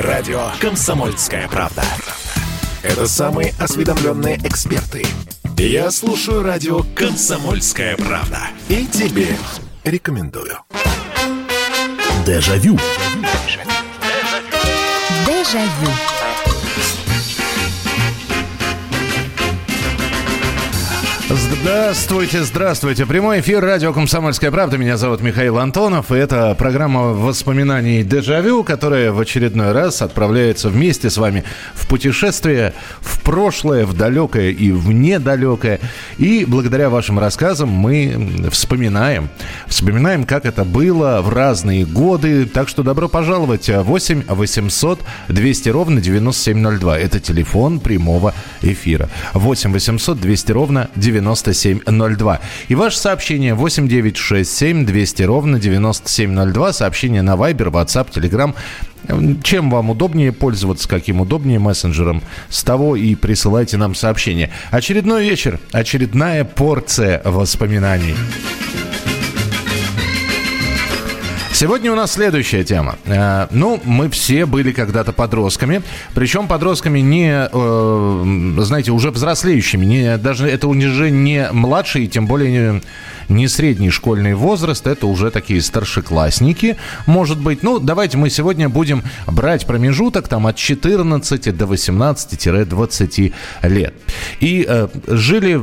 Радио 0.00 0.52
«Комсомольская 0.60 1.48
правда». 1.48 1.82
Это 2.84 3.08
самые 3.08 3.52
осведомленные 3.58 4.36
эксперты. 4.44 5.04
Я 5.56 5.90
слушаю 5.90 6.44
радио 6.44 6.84
«Комсомольская 6.94 7.96
правда». 7.96 8.38
И 8.68 8.86
тебе 8.86 9.26
рекомендую. 9.82 10.60
Дежавю. 12.24 12.78
Дежавю. 15.26 16.17
Здравствуйте, 21.30 22.42
здравствуйте. 22.42 23.04
Прямой 23.04 23.40
эфир 23.40 23.60
радио 23.62 23.92
«Комсомольская 23.92 24.50
правда». 24.50 24.78
Меня 24.78 24.96
зовут 24.96 25.20
Михаил 25.20 25.58
Антонов. 25.58 26.10
И 26.10 26.16
это 26.16 26.54
программа 26.54 27.12
воспоминаний 27.12 28.02
«Дежавю», 28.02 28.64
которая 28.64 29.12
в 29.12 29.20
очередной 29.20 29.72
раз 29.72 30.00
отправляется 30.00 30.70
вместе 30.70 31.10
с 31.10 31.18
вами 31.18 31.44
в 31.74 31.86
путешествие 31.86 32.72
в 33.02 33.20
прошлое, 33.20 33.84
в 33.84 33.94
далекое 33.94 34.52
и 34.52 34.70
в 34.70 34.90
недалекое. 34.90 35.80
И 36.16 36.46
благодаря 36.48 36.88
вашим 36.88 37.18
рассказам 37.18 37.68
мы 37.68 38.48
вспоминаем. 38.50 39.28
Вспоминаем, 39.66 40.24
как 40.24 40.46
это 40.46 40.64
было 40.64 41.20
в 41.20 41.28
разные 41.28 41.84
годы. 41.84 42.46
Так 42.46 42.70
что 42.70 42.82
добро 42.82 43.06
пожаловать. 43.06 43.68
8 43.68 44.24
800 44.28 45.00
200 45.28 45.68
ровно 45.68 46.00
9702. 46.00 46.98
Это 46.98 47.20
телефон 47.20 47.80
прямого 47.80 48.32
эфира. 48.62 49.10
8 49.34 49.72
800 49.72 50.18
200 50.18 50.52
ровно 50.52 50.88
9702. 50.96 51.17
9702. 51.20 52.40
И 52.68 52.74
ваше 52.74 52.98
сообщение 52.98 53.54
8967 53.54 54.86
200 54.86 55.22
ровно 55.22 55.58
9702. 55.58 56.72
Сообщение 56.72 57.22
на 57.22 57.34
Viber, 57.34 57.70
WhatsApp, 57.70 58.10
Telegram. 58.12 58.54
Чем 59.42 59.70
вам 59.70 59.90
удобнее 59.90 60.32
пользоваться, 60.32 60.88
каким 60.88 61.20
удобнее 61.20 61.58
мессенджером, 61.58 62.22
с 62.48 62.62
того 62.64 62.96
и 62.96 63.14
присылайте 63.14 63.76
нам 63.76 63.94
сообщение. 63.94 64.50
Очередной 64.70 65.24
вечер, 65.24 65.60
очередная 65.72 66.44
порция 66.44 67.22
воспоминаний. 67.24 68.14
Сегодня 71.58 71.90
у 71.90 71.96
нас 71.96 72.12
следующая 72.12 72.62
тема. 72.62 72.94
Э, 73.04 73.48
ну, 73.50 73.80
мы 73.82 74.08
все 74.10 74.46
были 74.46 74.70
когда-то 74.70 75.12
подростками. 75.12 75.82
Причем 76.14 76.46
подростками 76.46 77.00
не, 77.00 77.48
э, 77.50 78.62
знаете, 78.62 78.92
уже 78.92 79.10
взрослеющими. 79.10 79.84
Не, 79.84 80.18
даже 80.18 80.46
это 80.46 80.68
уже 80.68 81.10
не 81.10 81.48
младшие, 81.50 82.06
тем 82.06 82.28
более 82.28 82.52
не 82.52 82.82
не 83.28 83.46
средний 83.48 83.90
школьный 83.90 84.34
возраст, 84.34 84.86
это 84.86 85.06
уже 85.06 85.30
такие 85.30 85.60
старшеклассники, 85.60 86.76
может 87.06 87.38
быть. 87.38 87.62
Ну, 87.62 87.78
давайте 87.78 88.16
мы 88.16 88.30
сегодня 88.30 88.68
будем 88.68 89.02
брать 89.26 89.66
промежуток 89.66 90.28
там 90.28 90.46
от 90.46 90.56
14 90.56 91.56
до 91.56 91.64
18-20 91.66 93.32
лет. 93.62 93.94
И 94.40 94.64
э, 94.66 94.88
жили 95.06 95.60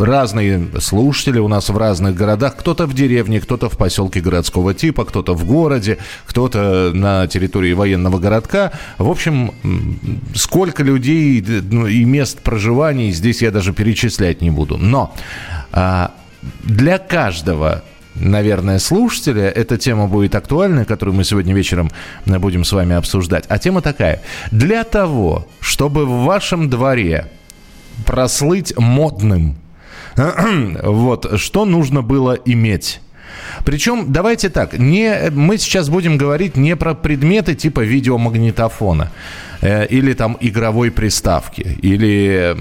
разные 0.00 0.68
слушатели 0.80 1.38
у 1.38 1.48
нас 1.48 1.68
в 1.68 1.76
разных 1.76 2.14
городах. 2.14 2.56
Кто-то 2.56 2.86
в 2.86 2.94
деревне, 2.94 3.40
кто-то 3.40 3.68
в 3.68 3.76
поселке 3.76 4.20
городского 4.20 4.73
типа, 4.74 5.04
кто-то 5.04 5.34
в 5.34 5.44
городе, 5.44 5.98
кто-то 6.26 6.92
на 6.92 7.26
территории 7.26 7.72
военного 7.72 8.18
городка. 8.18 8.72
В 8.98 9.10
общем, 9.10 9.52
сколько 10.34 10.82
людей 10.82 11.44
ну, 11.70 11.86
и 11.86 12.04
мест 12.04 12.40
проживания 12.40 13.10
здесь 13.12 13.42
я 13.42 13.50
даже 13.50 13.72
перечислять 13.72 14.42
не 14.42 14.50
буду. 14.50 14.76
Но 14.76 15.14
а, 15.72 16.12
для 16.62 16.98
каждого 16.98 17.82
наверное, 18.14 18.78
слушателя. 18.78 19.48
Эта 19.48 19.76
тема 19.76 20.06
будет 20.06 20.34
актуальна, 20.34 20.84
которую 20.84 21.16
мы 21.16 21.24
сегодня 21.24 21.54
вечером 21.54 21.90
будем 22.26 22.64
с 22.64 22.72
вами 22.72 22.94
обсуждать. 22.94 23.44
А 23.48 23.58
тема 23.58 23.82
такая. 23.82 24.22
Для 24.50 24.84
того, 24.84 25.46
чтобы 25.60 26.06
в 26.06 26.24
вашем 26.24 26.70
дворе 26.70 27.30
прослыть 28.06 28.76
модным, 28.78 29.56
вот, 30.82 31.40
что 31.40 31.64
нужно 31.64 32.02
было 32.02 32.34
иметь? 32.44 33.00
Причем, 33.64 34.12
давайте 34.12 34.48
так, 34.48 34.78
не, 34.78 35.30
мы 35.30 35.58
сейчас 35.58 35.88
будем 35.88 36.16
говорить 36.16 36.56
не 36.56 36.76
про 36.76 36.94
предметы 36.94 37.54
типа 37.54 37.80
видеомагнитофона 37.80 39.10
э, 39.60 39.86
или 39.86 40.12
там 40.14 40.36
игровой 40.40 40.90
приставки, 40.90 41.78
или 41.82 42.56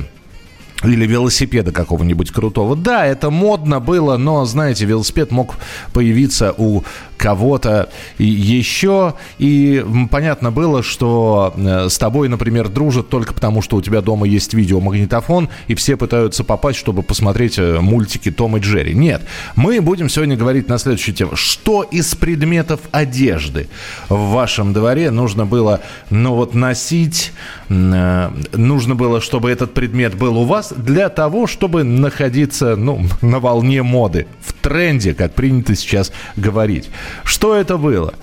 или 0.84 1.06
велосипеда 1.06 1.72
какого-нибудь 1.72 2.32
крутого. 2.32 2.76
Да, 2.76 3.06
это 3.06 3.30
модно 3.30 3.80
было, 3.80 4.18
но, 4.18 4.46
знаете, 4.46 4.86
велосипед 4.86 5.32
мог 5.32 5.56
появиться 5.94 6.54
у 6.58 6.84
кого-то 7.24 7.88
еще. 8.18 9.14
И 9.40 9.84
понятно 10.12 10.52
было, 10.52 10.84
что 10.84 11.54
э, 11.56 11.88
с 11.88 11.98
тобой, 11.98 12.28
например, 12.28 12.68
дружат 12.68 13.08
только 13.08 13.34
потому, 13.34 13.62
что 13.62 13.78
у 13.78 13.82
тебя 13.82 14.02
дома 14.02 14.28
есть 14.28 14.54
видеомагнитофон, 14.54 15.48
и 15.70 15.76
все 15.76 15.96
пытаются 15.96 16.44
попасть, 16.44 16.80
чтобы 16.80 17.02
посмотреть 17.02 17.58
э, 17.58 17.80
мультики 17.80 18.30
Том 18.30 18.58
и 18.58 18.60
Джерри. 18.60 18.94
Нет, 18.94 19.22
мы 19.56 19.80
будем 19.80 20.10
сегодня 20.10 20.36
говорить 20.36 20.68
на 20.68 20.78
следующую 20.78 21.16
тему. 21.16 21.38
Что 21.38 21.84
из 21.84 22.14
предметов 22.14 22.82
одежды 22.92 23.70
в 24.10 24.32
вашем 24.32 24.74
дворе 24.74 25.10
нужно 25.10 25.46
было, 25.46 25.80
ну 26.10 26.36
вот, 26.36 26.54
носить, 26.54 27.32
э, 27.70 28.32
нужно 28.52 28.96
было, 28.96 29.22
чтобы 29.22 29.50
этот 29.50 29.74
предмет 29.74 30.16
был 30.16 30.38
у 30.38 30.44
вас 30.44 30.74
для 30.76 31.08
того, 31.08 31.48
чтобы 31.48 31.86
находиться, 31.86 32.76
ну, 32.76 33.06
на 33.22 33.40
волне 33.40 33.82
моды, 33.82 34.28
в 34.42 34.52
тренде, 34.52 35.14
как 35.14 35.34
принято 35.34 35.74
сейчас 35.74 36.12
говорить. 36.36 36.90
Что 37.24 37.56
это 37.56 37.78
было? 37.78 38.14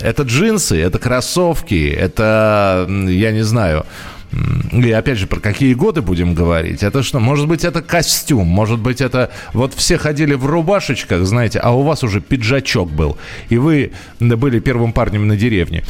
Это 0.00 0.22
джинсы, 0.22 0.80
это 0.80 0.98
кроссовки, 0.98 1.88
это, 1.88 2.86
я 2.88 3.32
не 3.32 3.42
знаю, 3.42 3.86
и 4.72 4.90
опять 4.90 5.18
же, 5.18 5.26
про 5.26 5.40
какие 5.40 5.74
годы 5.74 6.02
будем 6.02 6.34
говорить? 6.34 6.82
Это 6.82 7.02
что? 7.02 7.20
Может 7.20 7.46
быть, 7.46 7.64
это 7.64 7.82
костюм, 7.82 8.46
может 8.46 8.80
быть, 8.80 9.00
это... 9.00 9.30
Вот 9.52 9.74
все 9.74 9.98
ходили 9.98 10.34
в 10.34 10.46
рубашечках, 10.46 11.24
знаете, 11.24 11.58
а 11.60 11.72
у 11.72 11.82
вас 11.82 12.02
уже 12.02 12.20
пиджачок 12.20 12.90
был, 12.90 13.16
и 13.48 13.58
вы 13.58 13.92
были 14.18 14.58
первым 14.58 14.92
парнем 14.92 15.28
на 15.28 15.36
деревне, 15.36 15.84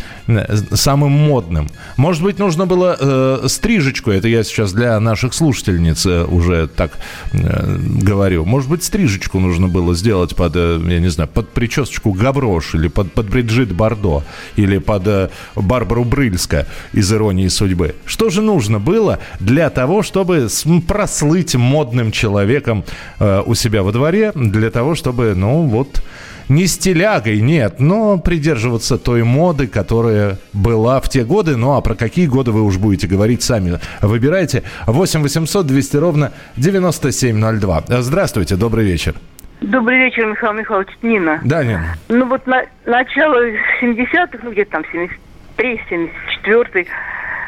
самым 0.72 1.12
модным. 1.12 1.68
Может 1.96 2.22
быть, 2.22 2.38
нужно 2.38 2.66
было 2.66 2.96
э, 2.98 3.48
стрижечку, 3.48 4.10
это 4.10 4.28
я 4.28 4.44
сейчас 4.44 4.72
для 4.72 4.98
наших 5.00 5.32
слушательниц 5.32 6.04
э, 6.06 6.24
уже 6.24 6.68
так 6.68 6.98
э, 7.32 7.78
говорю. 7.78 8.44
Может 8.44 8.68
быть, 8.68 8.84
стрижечку 8.84 9.38
нужно 9.40 9.68
было 9.68 9.94
сделать 9.94 10.36
под, 10.36 10.56
э, 10.56 10.80
я 10.86 11.00
не 11.00 11.08
знаю, 11.08 11.30
под 11.32 11.48
причесочку 11.50 12.12
Гаврош, 12.12 12.74
или 12.74 12.88
под, 12.88 13.12
под 13.12 13.30
Бриджит 13.30 13.72
Бардо, 13.72 14.22
или 14.56 14.78
под 14.78 15.06
э, 15.06 15.30
Барбару 15.54 16.04
Брыльска 16.04 16.66
из 16.92 17.12
«Иронии 17.12 17.48
судьбы». 17.48 17.94
Что 18.04 18.30
же 18.34 18.42
нужно 18.42 18.78
было 18.78 19.18
для 19.40 19.70
того, 19.70 20.02
чтобы 20.02 20.48
прослыть 20.86 21.54
модным 21.54 22.10
человеком 22.10 22.84
э, 23.18 23.42
у 23.46 23.54
себя 23.54 23.82
во 23.82 23.92
дворе, 23.92 24.32
для 24.34 24.70
того, 24.70 24.94
чтобы, 24.94 25.34
ну, 25.34 25.62
вот 25.62 26.02
не 26.48 26.66
стилягой, 26.66 27.40
нет, 27.40 27.80
но 27.80 28.18
придерживаться 28.18 28.98
той 28.98 29.22
моды, 29.22 29.66
которая 29.66 30.38
была 30.52 31.00
в 31.00 31.08
те 31.08 31.24
годы. 31.24 31.56
Ну 31.56 31.72
а 31.72 31.80
про 31.80 31.94
какие 31.94 32.26
годы 32.26 32.50
вы 32.50 32.62
уж 32.62 32.76
будете 32.76 33.06
говорить 33.06 33.42
сами. 33.42 33.78
Выбирайте 34.02 34.62
8 34.86 35.22
800 35.22 35.66
200 35.66 35.96
ровно 35.96 36.32
9702. 36.56 37.84
Здравствуйте, 37.88 38.56
добрый 38.56 38.84
вечер. 38.84 39.14
Добрый 39.60 39.98
вечер, 39.98 40.26
Михаил 40.26 40.52
Михайлович. 40.52 40.88
Нина. 41.00 41.40
Да, 41.44 41.64
Нина. 41.64 41.96
Ну 42.08 42.26
вот 42.26 42.46
на, 42.46 42.64
начало 42.84 43.46
70-х, 43.80 44.38
ну 44.42 44.52
где-то 44.52 44.72
там 44.72 44.84
73 44.92 45.80
74 45.88 46.86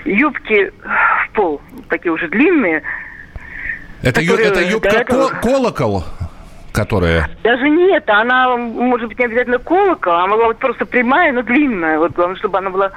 юбки 0.07 0.73
в 1.27 1.33
пол, 1.35 1.61
такие 1.89 2.13
уже 2.13 2.29
длинные. 2.29 2.83
Это, 4.03 4.21
ю, 4.21 4.35
это 4.35 4.61
юбка 4.63 4.89
этого... 4.89 5.29
колокол? 5.29 6.05
которая... 6.77 7.31
Даже 7.43 7.71
нет, 7.71 8.05
она 8.07 8.55
может 8.55 9.09
быть 9.09 9.19
не 9.19 9.25
обязательно 9.25 9.59
колокол, 9.59 10.13
она 10.13 10.27
могла 10.27 10.49
быть 10.49 10.59
просто 10.59 10.85
прямая, 10.85 11.33
но 11.33 11.41
длинная. 11.43 11.99
Вот 11.99 12.13
главное, 12.13 12.37
чтобы 12.37 12.59
она 12.59 12.69
была... 12.69 12.93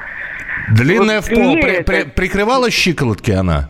Длинная 0.69 1.21
вот, 1.21 1.29
в 1.29 1.33
пол. 1.33 1.53
При, 1.61 1.83
при, 1.83 2.03
прикрывала 2.03 2.69
щиколотки 2.69 3.31
она? 3.31 3.69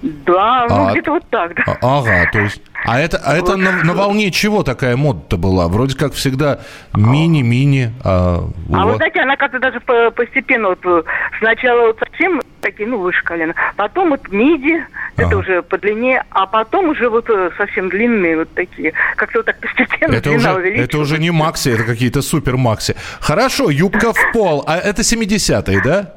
Да, 0.00 0.66
ну 0.68 0.86
а, 0.86 0.92
где-то 0.92 1.10
вот 1.10 1.24
так, 1.28 1.54
да. 1.54 1.64
А, 1.66 1.98
ага, 1.98 2.30
то 2.32 2.38
есть... 2.38 2.62
А 2.86 3.00
это, 3.00 3.18
а 3.18 3.36
это 3.36 3.56
на, 3.56 3.82
на 3.82 3.94
волне 3.94 4.30
чего 4.30 4.62
такая 4.62 4.96
мода-то 4.96 5.36
была? 5.36 5.68
Вроде 5.68 5.96
как 5.96 6.12
всегда 6.12 6.60
мини-мини. 6.94 7.92
А, 8.04 8.48
а 8.72 8.86
вы 8.86 8.96
знаете, 8.96 9.20
она 9.20 9.36
как-то 9.36 9.58
даже 9.58 9.80
постепенно, 9.80 10.68
вот 10.68 10.78
э, 10.84 11.02
сначала 11.38 11.88
вот 11.88 11.98
совсем 11.98 12.40
такие, 12.60 12.88
ну, 12.88 12.98
выше 12.98 13.22
колена, 13.24 13.54
потом 13.76 14.10
вот 14.10 14.28
миди, 14.28 14.84
а. 15.16 15.22
это 15.22 15.36
уже 15.36 15.62
по 15.62 15.78
длине, 15.78 16.24
а 16.30 16.46
потом 16.46 16.90
уже 16.90 17.08
вот 17.08 17.28
э, 17.28 17.50
совсем 17.56 17.88
длинные 17.88 18.38
вот 18.38 18.52
такие. 18.54 18.92
Как-то 19.16 19.40
вот 19.40 19.46
так 19.46 19.58
постепенно 19.60 20.14
это 20.14 20.30
уже, 20.30 20.48
Это 20.76 20.98
уже 20.98 21.18
не 21.18 21.30
макси, 21.30 21.70
это 21.70 21.84
какие-то 21.84 22.22
супер 22.22 22.56
макси. 22.56 22.94
Хорошо, 23.20 23.70
юбка 23.70 24.12
в 24.12 24.32
пол. 24.32 24.64
А 24.66 24.76
это 24.76 25.02
70-е, 25.02 25.82
да? 25.82 26.14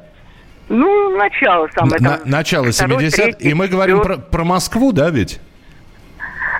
Ну, 0.68 1.16
начало 1.16 1.68
самое. 1.74 2.00
На, 2.00 2.20
начало 2.24 2.66
70-х. 2.66 3.38
И 3.40 3.54
мы 3.54 3.66
говорим 3.66 4.00
про, 4.00 4.18
про 4.18 4.44
Москву, 4.44 4.92
да, 4.92 5.10
ведь? 5.10 5.40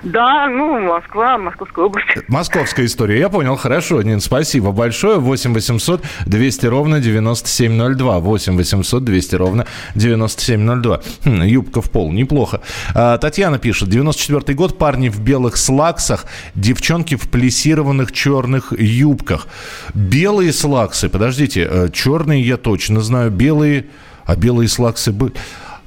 Да, 0.03 0.47
ну, 0.47 0.79
Москва, 0.79 1.37
Московская 1.37 1.85
область. 1.85 2.07
Московская 2.27 2.85
история. 2.85 3.19
Я 3.19 3.29
понял, 3.29 3.55
хорошо, 3.55 4.01
Нин, 4.01 4.19
спасибо 4.19 4.71
большое. 4.71 5.19
8 5.19 5.53
800 5.53 6.01
200 6.25 6.65
ровно 6.65 6.99
9702. 6.99 8.19
8 8.19 8.57
800 8.57 9.03
200 9.03 9.35
ровно 9.35 9.67
9702. 9.93 11.01
Хм, 11.25 11.41
юбка 11.43 11.81
в 11.81 11.91
пол, 11.91 12.11
неплохо. 12.11 12.61
А, 12.95 13.19
Татьяна 13.19 13.59
пишет, 13.59 13.89
94 13.89 14.55
год, 14.55 14.79
парни 14.79 15.09
в 15.09 15.19
белых 15.19 15.55
слаксах, 15.57 16.25
девчонки 16.55 17.15
в 17.15 17.29
плесированных 17.29 18.11
черных 18.11 18.73
юбках. 18.79 19.47
Белые 19.93 20.51
слаксы, 20.51 21.09
подождите, 21.09 21.67
э, 21.69 21.89
черные 21.93 22.41
я 22.41 22.57
точно 22.57 23.01
знаю, 23.01 23.29
белые, 23.29 23.85
а 24.25 24.35
белые 24.35 24.67
слаксы 24.67 25.11
были... 25.11 25.33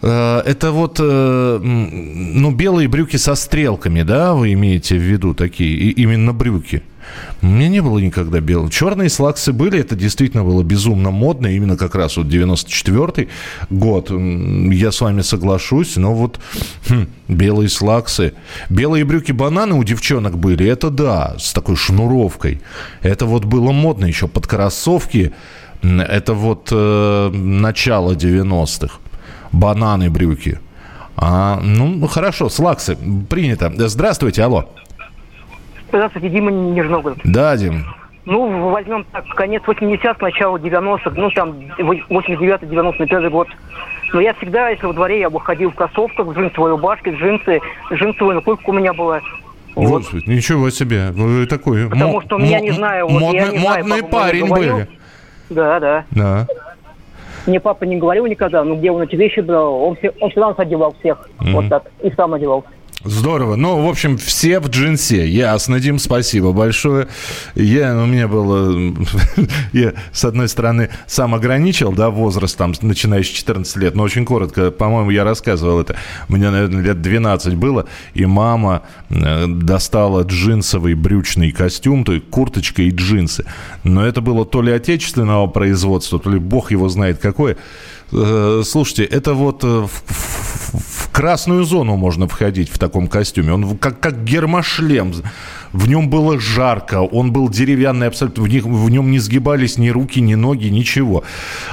Э, 0.04 0.42
это 0.44 0.70
вот, 0.70 0.98
э, 1.00 1.58
ну, 1.62 2.50
белые 2.50 2.88
брюки 2.88 3.16
со 3.16 3.34
стрелками, 3.34 4.02
да, 4.02 4.34
вы 4.34 4.52
имеете 4.52 4.96
в 4.96 5.02
виду 5.02 5.34
такие, 5.34 5.74
и 5.74 6.02
именно 6.02 6.34
брюки? 6.34 6.82
У 7.42 7.46
меня 7.46 7.68
не 7.68 7.80
было 7.80 7.98
никогда 7.98 8.40
белых. 8.40 8.70
Черные 8.70 9.08
слаксы 9.08 9.52
были, 9.52 9.78
это 9.78 9.94
действительно 9.94 10.44
было 10.44 10.62
безумно 10.62 11.10
модно, 11.10 11.46
именно 11.46 11.76
как 11.76 11.94
раз 11.94 12.16
вот 12.18 12.28
94 12.28 13.28
год. 13.70 14.10
Я 14.10 14.92
с 14.92 15.00
вами 15.00 15.22
соглашусь, 15.22 15.96
но 15.96 16.14
вот 16.14 16.38
хм, 16.88 17.06
белые 17.28 17.68
слаксы. 17.70 18.34
Белые 18.68 19.04
брюки-бананы 19.04 19.74
у 19.74 19.84
девчонок 19.84 20.36
были, 20.38 20.66
это 20.66 20.90
да, 20.90 21.36
с 21.38 21.52
такой 21.52 21.76
шнуровкой. 21.76 22.60
Это 23.00 23.24
вот 23.24 23.44
было 23.44 23.72
модно 23.72 24.04
еще 24.06 24.28
под 24.28 24.46
кроссовки. 24.46 25.32
Это 25.82 26.32
вот 26.32 26.68
э, 26.72 27.30
начало 27.30 28.12
90-х 28.12 28.98
бананы, 29.54 30.10
брюки. 30.10 30.58
А, 31.16 31.60
ну, 31.62 32.06
хорошо, 32.06 32.48
слаксы, 32.48 32.96
принято. 33.28 33.72
Здравствуйте, 33.88 34.42
алло. 34.42 34.68
Здравствуйте, 35.88 36.28
Дима 36.28 36.50
Нижногород. 36.50 37.18
Да, 37.24 37.56
Дим. 37.56 37.84
Ну, 38.24 38.70
возьмем 38.70 39.04
так, 39.12 39.26
конец 39.28 39.62
80-х, 39.66 40.16
начало 40.20 40.56
90-х, 40.56 41.12
ну, 41.14 41.30
там, 41.30 41.52
89-91 41.78 43.30
год. 43.30 43.48
Но 44.12 44.20
я 44.20 44.32
всегда, 44.34 44.70
если 44.70 44.86
во 44.86 44.92
дворе, 44.92 45.20
я 45.20 45.28
бы 45.28 45.40
ходил 45.40 45.70
в 45.70 45.74
кроссовках, 45.74 46.26
в 46.26 46.32
джинсовой 46.32 46.70
рубашке, 46.70 47.10
джинсы, 47.10 47.60
джинсовая 47.92 48.36
накупка 48.36 48.70
у 48.70 48.72
меня 48.72 48.92
была. 48.92 49.20
Вот. 49.74 50.02
Господи, 50.02 50.30
ничего 50.30 50.70
себе, 50.70 51.10
вы 51.10 51.46
такой... 51.46 51.88
Потому 51.88 52.22
что 52.22 52.36
у 52.36 52.38
меня, 52.38 52.60
не 52.60 52.70
знаю... 52.70 53.08
Вот, 53.08 53.20
модный, 53.20 53.40
я 53.40 53.48
не 53.50 53.58
знаю, 53.58 53.86
модный 53.86 54.02
парень 54.08 54.48
были. 54.48 54.88
Да, 55.50 55.80
да. 55.80 56.04
Да. 56.12 56.46
Мне 57.46 57.61
папа 57.61 57.85
не 57.85 57.96
говорил 57.96 58.26
никогда, 58.26 58.64
ну 58.64 58.76
где 58.76 58.91
он 58.91 59.02
эти 59.02 59.17
вещи 59.17 59.41
брал. 59.41 59.75
Он, 59.82 59.96
все, 59.96 60.12
он 60.20 60.31
всегда 60.31 60.49
нас 60.49 60.58
одевал 60.58 60.94
всех. 61.00 61.29
Mm-hmm. 61.41 61.52
Вот 61.52 61.69
так. 61.69 61.91
И 62.02 62.11
сам 62.11 62.35
одевал. 62.35 62.64
Здорово. 63.04 63.56
Ну, 63.56 63.84
в 63.84 63.88
общем, 63.88 64.16
все 64.16 64.60
в 64.60 64.68
джинсе. 64.68 65.28
Ясно, 65.28 65.78
Дим, 65.78 65.98
спасибо 65.98 66.52
большое. 66.52 67.08
Я, 67.54 67.94
у 67.94 68.06
меня 68.06 68.28
было... 68.28 68.94
я, 69.72 69.92
с 70.10 70.24
одной 70.24 70.48
стороны, 70.48 70.88
сам 71.06 71.34
ограничил, 71.34 71.92
да, 71.92 72.08
возраст, 72.08 72.56
там, 72.56 72.72
начиная 72.80 73.22
с 73.22 73.26
14 73.26 73.76
лет, 73.76 73.94
но 73.94 74.04
очень 74.04 74.24
коротко, 74.24 74.70
по-моему, 74.70 75.10
я 75.10 75.22
рассказывал 75.22 75.80
это. 75.80 75.96
Мне, 76.28 76.48
наверное, 76.48 76.82
лет 76.82 77.02
12 77.02 77.56
было, 77.56 77.86
и 78.14 78.24
мама 78.24 78.82
э, 79.10 79.48
достала 79.48 80.22
джинсовый 80.22 80.94
брючный 80.94 81.52
костюм, 81.52 82.04
то 82.04 82.14
есть 82.14 82.30
курточка 82.30 82.80
и 82.80 82.90
джинсы. 82.90 83.44
Но 83.82 84.06
это 84.06 84.22
было 84.22 84.46
то 84.46 84.62
ли 84.62 84.72
отечественного 84.72 85.46
производства, 85.46 86.18
то 86.18 86.30
ли 86.30 86.38
бог 86.38 86.70
его 86.70 86.88
знает 86.88 87.18
какое. 87.18 87.58
Э, 88.14 88.62
слушайте, 88.64 89.05
это 89.05 89.34
вот 89.34 89.64
э, 89.64 89.66
в, 89.66 89.88
в, 89.88 91.11
красную 91.11 91.64
зону 91.64 91.96
можно 91.96 92.28
входить 92.28 92.70
в 92.70 92.78
таком 92.78 93.08
костюме. 93.08 93.52
Он 93.52 93.76
как, 93.76 94.00
как 94.00 94.25
гермошлем. 94.25 95.14
В 95.75 95.88
нем 95.88 96.09
было 96.09 96.38
жарко, 96.38 97.03
он 97.03 97.32
был 97.32 97.49
деревянный 97.49 98.06
абсолютно, 98.06 98.44
в, 98.44 98.49
них, 98.49 98.65
в 98.65 98.91
нем 98.91 99.11
не 99.11 99.19
сгибались 99.19 99.76
ни 99.76 99.88
руки, 99.88 100.21
ни 100.21 100.37
ноги, 100.37 100.69
ничего. 100.69 101.25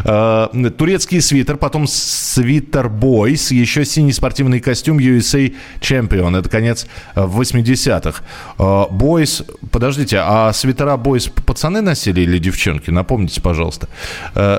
Э, 0.04 0.48
турецкий 0.76 1.22
свитер, 1.22 1.58
потом 1.58 1.86
свитер 1.86 2.88
Boys, 2.88 3.54
еще 3.54 3.86
синий 3.86 4.12
спортивный 4.12 4.60
костюм 4.60 4.98
USA 4.98 5.54
Champion. 5.82 6.36
Это 6.36 6.50
конец 6.50 6.88
80-х. 7.16 8.24
Boys, 8.58 9.46
подождите, 9.70 10.18
а 10.20 10.52
свитера 10.52 10.98
Boys 10.98 11.32
пацаны 11.46 11.82
носили 11.82 12.22
или 12.22 12.40
девчонки? 12.40 12.90
Напомните, 12.90 13.40
пожалуйста. 13.40 13.88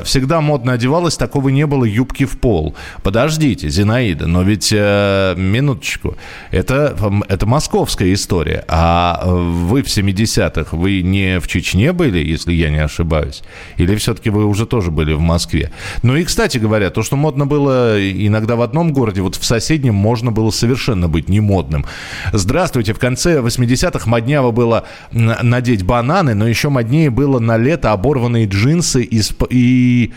Всегда 0.04 0.40
модно 0.40 0.74
одевалось, 0.74 1.16
такого 1.16 1.48
не 1.48 1.66
было 1.66 1.84
юбки 1.84 2.26
в 2.26 2.38
пол. 2.38 2.76
Подождите, 3.02 3.68
Зинаида, 3.68 4.28
но 4.28 4.42
ведь 4.42 4.72
э, 4.72 5.34
минуточку, 5.36 6.16
это, 6.52 6.96
это 7.28 7.46
московская 7.46 8.12
история. 8.12 8.64
А 8.68 9.31
вы 9.34 9.82
в 9.82 9.86
70-х, 9.86 10.76
вы 10.76 11.02
не 11.02 11.40
в 11.40 11.46
Чечне 11.46 11.92
были, 11.92 12.18
если 12.18 12.52
я 12.52 12.70
не 12.70 12.78
ошибаюсь? 12.78 13.42
Или 13.76 13.96
все-таки 13.96 14.30
вы 14.30 14.44
уже 14.46 14.66
тоже 14.66 14.90
были 14.90 15.12
в 15.12 15.20
Москве? 15.20 15.70
Ну 16.02 16.16
и, 16.16 16.24
кстати 16.24 16.58
говоря, 16.58 16.90
то, 16.90 17.02
что 17.02 17.16
модно 17.16 17.46
было 17.46 17.98
иногда 18.00 18.56
в 18.56 18.62
одном 18.62 18.92
городе, 18.92 19.20
вот 19.22 19.36
в 19.36 19.44
соседнем 19.44 19.94
можно 19.94 20.32
было 20.32 20.50
совершенно 20.50 21.08
быть 21.08 21.28
не 21.28 21.40
модным. 21.40 21.84
Здравствуйте, 22.32 22.92
в 22.94 22.98
конце 22.98 23.40
80-х 23.40 24.08
модняво 24.08 24.50
было 24.50 24.84
надеть 25.12 25.84
бананы, 25.84 26.34
но 26.34 26.46
еще 26.46 26.68
моднее 26.68 27.10
было 27.10 27.38
на 27.38 27.56
лето 27.56 27.92
оборванные 27.92 28.46
джинсы 28.46 29.02
и, 29.02 29.22
и 29.50 30.12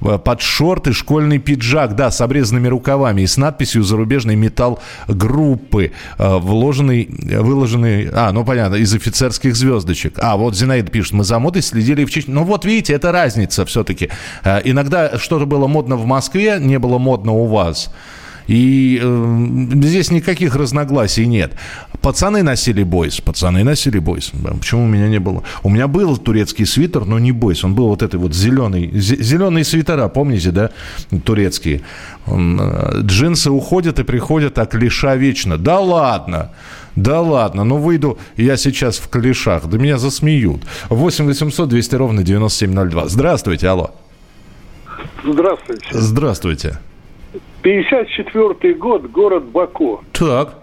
под 0.00 0.40
шорты 0.40 0.92
школьный 0.92 1.38
пиджак, 1.38 1.96
да, 1.96 2.10
с 2.10 2.20
обрезанными 2.20 2.68
рукавами 2.68 3.22
и 3.22 3.26
с 3.26 3.36
надписью 3.36 3.82
«Зарубежный 3.82 4.36
металл 4.36 4.80
группы», 5.06 5.92
э, 6.18 6.36
вложенный, 6.38 7.08
выложенный, 7.08 8.08
а, 8.12 8.32
ну 8.32 8.44
понятно, 8.44 8.76
из 8.76 8.94
офицерских 8.94 9.56
звездочек. 9.56 10.18
А, 10.20 10.36
вот 10.36 10.56
Зинаида 10.56 10.90
пишет, 10.90 11.12
мы 11.12 11.24
за 11.24 11.38
модой 11.38 11.62
следили 11.62 12.04
в 12.04 12.10
Чечне. 12.10 12.34
Ну 12.34 12.44
вот 12.44 12.64
видите, 12.64 12.92
это 12.94 13.12
разница 13.12 13.64
все-таки. 13.66 14.10
Э, 14.44 14.60
иногда 14.64 15.18
что-то 15.18 15.46
было 15.46 15.66
модно 15.66 15.96
в 15.96 16.06
Москве, 16.06 16.58
не 16.60 16.78
было 16.78 16.98
модно 16.98 17.32
у 17.32 17.46
вас. 17.46 17.90
И 18.48 18.98
э, 19.00 19.46
здесь 19.72 20.10
никаких 20.10 20.56
разногласий 20.56 21.26
нет. 21.26 21.52
Пацаны 22.00 22.42
носили 22.42 22.82
бойс, 22.82 23.20
пацаны 23.20 23.62
носили 23.62 23.98
бойс. 23.98 24.32
Почему 24.58 24.84
у 24.84 24.86
меня 24.86 25.08
не 25.08 25.20
было? 25.20 25.44
У 25.62 25.68
меня 25.68 25.86
был 25.86 26.16
турецкий 26.16 26.66
свитер, 26.66 27.04
но 27.04 27.18
не 27.18 27.30
бойс. 27.30 27.62
Он 27.62 27.74
был 27.74 27.88
вот 27.88 28.02
этой 28.02 28.18
вот 28.18 28.34
зеленый, 28.34 28.90
зеленые 28.94 29.64
свитера, 29.64 30.08
помните, 30.08 30.50
да, 30.50 30.70
турецкие. 31.24 31.82
Э, 32.26 33.00
джинсы 33.02 33.50
уходят 33.50 33.98
и 33.98 34.04
приходят, 34.04 34.58
а 34.58 34.66
клиша 34.66 35.14
вечно. 35.14 35.58
Да 35.58 35.78
ладно! 35.78 36.50
Да 36.96 37.20
ладно, 37.20 37.62
ну 37.62 37.76
выйду 37.76 38.18
я 38.36 38.56
сейчас 38.56 38.98
в 38.98 39.08
клишах, 39.08 39.66
да 39.68 39.78
меня 39.78 39.98
засмеют. 39.98 40.62
8 40.88 41.26
800 41.26 41.68
200 41.68 41.94
ровно 41.94 42.24
9702. 42.24 43.08
Здравствуйте, 43.08 43.68
алло. 43.68 43.94
Здравствуйте. 45.24 45.86
Здравствуйте. 45.92 46.78
54 47.62 48.74
год, 48.74 49.10
город 49.10 49.44
Баку. 49.44 50.02
Так. 50.12 50.54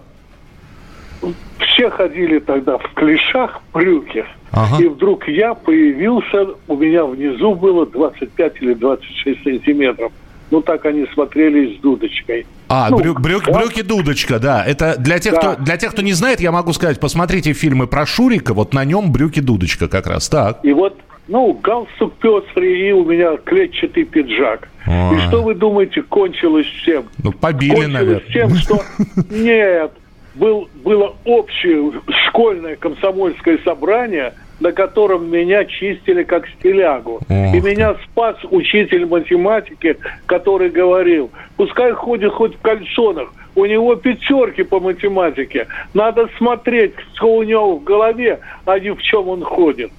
Все 1.60 1.90
ходили 1.90 2.40
тогда 2.40 2.78
в 2.78 2.94
клешах, 2.94 3.62
брюки. 3.74 4.26
Ага. 4.52 4.82
И 4.82 4.88
вдруг 4.88 5.28
я 5.28 5.54
появился, 5.54 6.48
у 6.68 6.78
меня 6.78 7.06
внизу 7.06 7.56
было 7.56 7.86
25 7.86 8.62
или 8.62 8.74
26 8.74 9.44
сантиметров. 9.44 10.12
Ну, 10.52 10.62
так 10.62 10.86
они 10.86 11.06
смотрелись 11.14 11.78
с 11.78 11.82
дудочкой. 11.82 12.46
А, 12.68 12.90
ну, 12.90 12.98
брю, 12.98 13.14
брюк, 13.16 13.46
да? 13.46 13.60
брюки 13.60 13.82
дудочка, 13.82 14.40
да. 14.40 14.64
Это 14.64 14.96
для 14.98 15.20
тех, 15.20 15.34
да. 15.34 15.40
кто, 15.40 15.64
для 15.64 15.78
тех, 15.78 15.92
кто 15.92 16.02
не 16.02 16.14
знает, 16.14 16.40
я 16.40 16.52
могу 16.52 16.72
сказать, 16.74 17.00
посмотрите 17.00 17.54
фильмы 17.54 17.88
про 17.88 18.06
Шурика, 18.06 18.54
вот 18.54 18.74
на 18.74 18.86
нем 18.86 19.12
брюки 19.12 19.40
дудочка 19.40 19.88
как 19.88 20.08
раз, 20.08 20.30
так. 20.30 20.60
И 20.64 20.72
вот, 20.72 20.98
ну, 21.28 21.54
галстук 21.54 22.14
пестрый, 22.16 22.88
и 22.88 22.92
у 22.92 23.04
меня 23.04 23.38
клетчатый 23.38 24.04
пиджак. 24.04 24.70
А-а-а. 24.86 25.16
И 25.16 25.20
что 25.28 25.42
вы 25.42 25.56
думаете, 25.56 26.02
кончилось 26.04 26.68
всем? 26.82 27.06
Ну, 27.24 27.32
побили, 27.32 27.74
кончилось 27.74 27.94
наверное. 27.94 28.34
тем, 28.34 28.50
что 28.56 28.82
нет, 29.32 29.92
был, 30.36 30.70
было 30.84 31.16
общее 31.26 31.94
школьное 32.28 32.76
комсомольское 32.76 33.58
собрание, 33.64 34.34
на 34.60 34.72
котором 34.72 35.30
меня 35.30 35.66
чистили 35.66 36.24
как 36.24 36.48
стилягу. 36.48 37.20
И 37.30 37.60
меня 37.60 37.96
спас 38.06 38.38
учитель 38.52 39.06
математики, 39.06 39.98
который 40.28 40.70
говорил, 40.70 41.32
пускай 41.58 41.92
ходит 41.92 42.32
хоть 42.34 42.56
в 42.56 42.62
кальсонах, 42.62 43.34
у 43.56 43.66
него 43.66 43.96
пятерки 43.96 44.64
по 44.64 44.80
математике. 44.80 45.68
Надо 45.94 46.30
смотреть, 46.38 46.94
что 47.16 47.36
у 47.36 47.44
него 47.44 47.78
в 47.78 47.84
голове, 47.84 48.40
а 48.66 48.80
не 48.80 48.92
в 48.92 49.02
чем 49.02 49.28
он 49.30 49.44
ходит. 49.44 49.92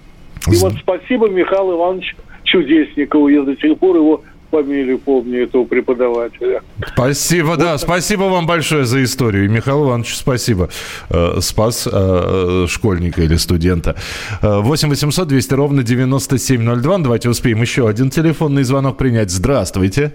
И 0.47 0.57
вот 0.57 0.75
спасибо 0.81 1.29
Михаилу 1.29 1.77
Ивановичу 1.77 2.17
Чудесникову, 2.45 3.29
я 3.29 3.43
до 3.43 3.57
сих 3.57 3.79
пор 3.79 3.97
его 3.97 4.23
фамилию 4.51 4.99
помню 4.99 5.45
этого 5.45 5.65
преподавателя. 5.65 6.63
Спасибо, 6.87 7.47
вот. 7.47 7.59
да, 7.59 7.79
спасибо 7.79 8.23
вам 8.23 8.47
большое 8.47 8.85
за 8.85 9.03
историю. 9.03 9.47
И 9.47 9.49
Михаил 9.49 9.87
Иванович, 9.87 10.15
спасибо. 10.15 10.69
Э, 11.11 11.39
спас 11.41 11.89
э, 11.91 12.67
школьника 12.69 13.23
или 13.23 13.37
студента. 13.37 13.97
8 14.43 14.89
800 14.89 15.29
200 15.29 15.55
ровно 15.55 15.83
9702. 15.83 16.99
Давайте 16.99 17.29
успеем 17.29 17.61
еще 17.61 17.89
один 17.89 18.11
телефонный 18.11 18.63
звонок 18.63 18.97
принять. 18.97 19.31
Здравствуйте. 19.31 20.13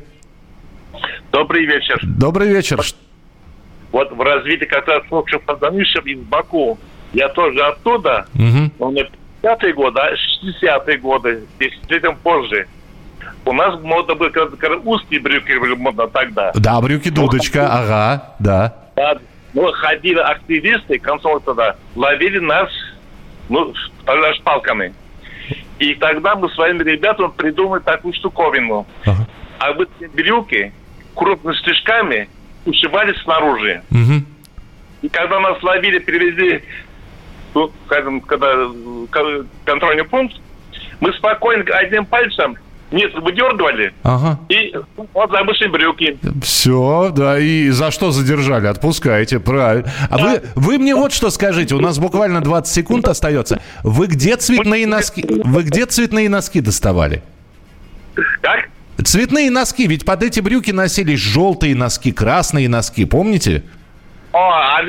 Добрый 1.31 1.65
вечер. 1.65 2.00
Добрый 2.03 2.50
вечер. 2.50 2.79
вот 3.91 4.11
в 4.11 4.21
развитии 4.21 4.65
как 4.65 4.88
раз 4.88 5.03
лучше 5.11 5.39
Фазанышев 5.39 6.05
из 6.05 6.19
Баку. 6.19 6.77
Я 7.13 7.27
тоже 7.29 7.59
оттуда, 7.59 8.25
угу. 8.33 8.71
но 8.79 8.91
не 8.91 9.05
50-е 9.41 9.74
годы, 9.74 10.00
а 10.00 10.13
60-е 10.13 10.98
годы, 10.98 11.43
десятилетием 11.60 12.15
позже. 12.17 12.67
У 13.45 13.53
нас 13.53 13.79
мода 13.81 14.15
были 14.15 14.31
узкие 14.86 15.19
брюки 15.19 15.57
были 15.57 15.74
модно 15.75 16.07
тогда. 16.07 16.51
Да, 16.55 16.79
брюки 16.79 17.10
дудочка, 17.10 17.62
ну, 17.62 17.69
ага, 17.71 18.36
да. 18.39 18.75
да. 18.95 19.17
Ну, 19.53 19.71
ходили 19.71 20.19
активисты, 20.19 21.00
консолы 21.00 21.41
тогда, 21.41 21.75
ловили 21.95 22.39
нас, 22.39 22.69
ну, 23.50 23.74
шпалками. 24.36 24.93
И 25.79 25.95
тогда 25.95 26.36
мы 26.36 26.50
своими 26.51 26.83
ребятами 26.83 27.31
придумали 27.36 27.81
такую 27.81 28.13
штуковину. 28.13 28.86
Ага. 29.05 29.27
А 29.60 29.74
вот 29.74 29.89
брюки 30.13 30.71
крупными 31.15 31.55
стежками 31.55 32.29
ушивались 32.65 33.19
снаружи. 33.24 33.81
Угу. 33.91 34.24
И 35.01 35.10
когда 35.10 35.39
нас 35.39 35.62
ловили, 35.63 36.00
привезли, 36.00 36.63
ну, 37.53 37.72
скажем, 37.86 38.22
когда 38.22 38.70
контрольный 39.65 40.05
пункт, 40.05 40.36
мы 41.00 41.13
спокойно 41.13 41.63
одним 41.75 42.05
пальцем 42.05 42.58
нет, 42.91 43.13
выдергивали. 43.13 43.93
Ага. 44.03 44.38
И 44.50 44.74
вот 45.13 45.31
забывшие 45.31 45.70
брюки. 45.70 46.20
Все, 46.43 47.12
да. 47.15 47.39
И 47.39 47.70
за 47.70 47.89
что 47.89 48.12
задержали? 48.12 48.67
Отпускайте, 48.67 49.39
правильно. 49.39 49.89
А 50.10 50.17
да. 50.17 50.24
вы, 50.24 50.41
вы 50.55 50.77
мне 50.77 50.93
вот 50.93 51.13
что 51.13 51.29
скажите. 51.29 51.74
У 51.74 51.79
нас 51.79 52.00
буквально 52.00 52.41
20 52.41 52.74
секунд 52.74 53.08
остается. 53.08 53.62
Вы 53.84 54.08
где 54.08 54.36
цветные 54.36 54.86
носки? 54.88 55.25
Вы 55.25 55.63
где 55.63 55.86
цветные 55.86 56.29
носки 56.29 56.60
доставали? 56.60 57.24
Как? 58.41 58.70
Цветные 59.03 59.50
носки. 59.50 59.88
Ведь 59.88 60.05
под 60.05 60.24
эти 60.24 60.41
брюки 60.41 60.72
носились 60.72 61.20
желтые 61.20 61.75
носки, 61.75 62.12
красные 62.12 62.67
носки. 62.67 63.05
Помните? 63.05 63.63
О, 64.34 64.51
а 64.51 64.81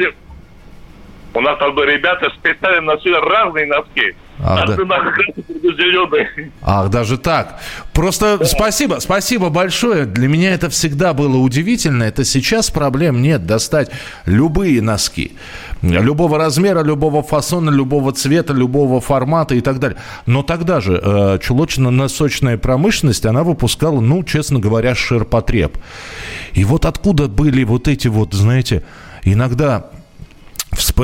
у 1.35 1.41
нас 1.41 1.59
там 1.59 1.77
ребята 1.79 2.31
специально 2.39 2.95
носили 2.95 3.15
разные 3.15 3.67
носки. 3.67 4.15
Ах, 4.45 4.67
да. 4.67 4.77
Ах, 6.63 6.91
даже 6.91 7.17
так. 7.17 7.61
Просто 7.93 8.39
да. 8.39 8.45
спасибо, 8.45 8.97
спасибо 8.99 9.51
большое. 9.51 10.05
Для 10.05 10.27
меня 10.27 10.53
это 10.53 10.69
всегда 10.69 11.15
было 11.15 11.37
удивительно. 11.37 12.03
Это 12.03 12.25
сейчас 12.25 12.71
проблем 12.71 13.23
нет 13.23 13.47
достать 13.47 13.91
любые 14.27 14.83
носки. 14.83 15.37
Любого 15.81 16.39
размера, 16.39 16.83
любого 16.83 17.23
фасона, 17.23 17.71
любого 17.71 18.13
цвета, 18.13 18.53
любого 18.53 19.01
формата 19.01 19.55
и 19.55 19.61
так 19.61 19.79
далее. 19.79 19.99
Но 20.27 20.43
тогда 20.43 20.81
же 20.81 21.01
э, 21.03 21.39
чулочно-носочная 21.41 22.59
промышленность, 22.59 23.27
она 23.27 23.45
выпускала, 23.45 24.01
ну, 24.01 24.25
честно 24.25 24.59
говоря, 24.59 24.95
ширпотреб. 24.95 25.77
И 26.53 26.65
вот 26.65 26.85
откуда 26.85 27.29
были 27.29 27.65
вот 27.65 27.87
эти 27.89 28.09
вот, 28.09 28.35
знаете, 28.35 28.83
иногда 29.25 29.91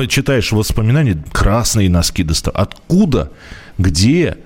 читаешь 0.07 0.51
воспоминания, 0.51 1.23
красные 1.31 1.89
носки 1.89 2.23
достал. 2.23 2.53
Откуда? 2.55 3.31
Где? 3.77 4.37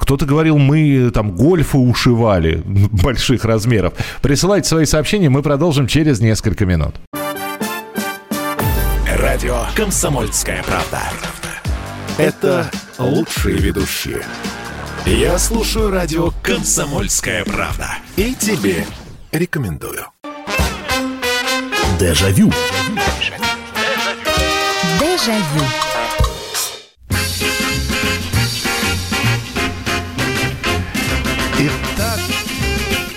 Кто-то 0.00 0.24
говорил, 0.26 0.58
мы 0.58 1.10
там 1.12 1.32
гольфы 1.32 1.78
ушивали 1.78 2.62
больших 2.64 3.44
размеров. 3.44 3.94
Присылайте 4.22 4.68
свои 4.68 4.86
сообщения, 4.86 5.28
мы 5.28 5.42
продолжим 5.42 5.86
через 5.86 6.20
несколько 6.20 6.66
минут. 6.66 6.94
Радио 9.06 9.64
«Комсомольская 9.74 10.62
правда». 10.62 11.02
Это 12.18 12.70
лучшие 12.98 13.58
ведущие. 13.58 14.22
Я 15.04 15.38
слушаю 15.38 15.90
радио 15.90 16.30
«Комсомольская 16.42 17.44
правда». 17.44 17.96
И 18.16 18.34
тебе 18.34 18.86
рекомендую. 19.32 20.06
Дежавю. 21.98 22.50
Дежавю. 22.50 23.03
Дежавю. 25.24 25.83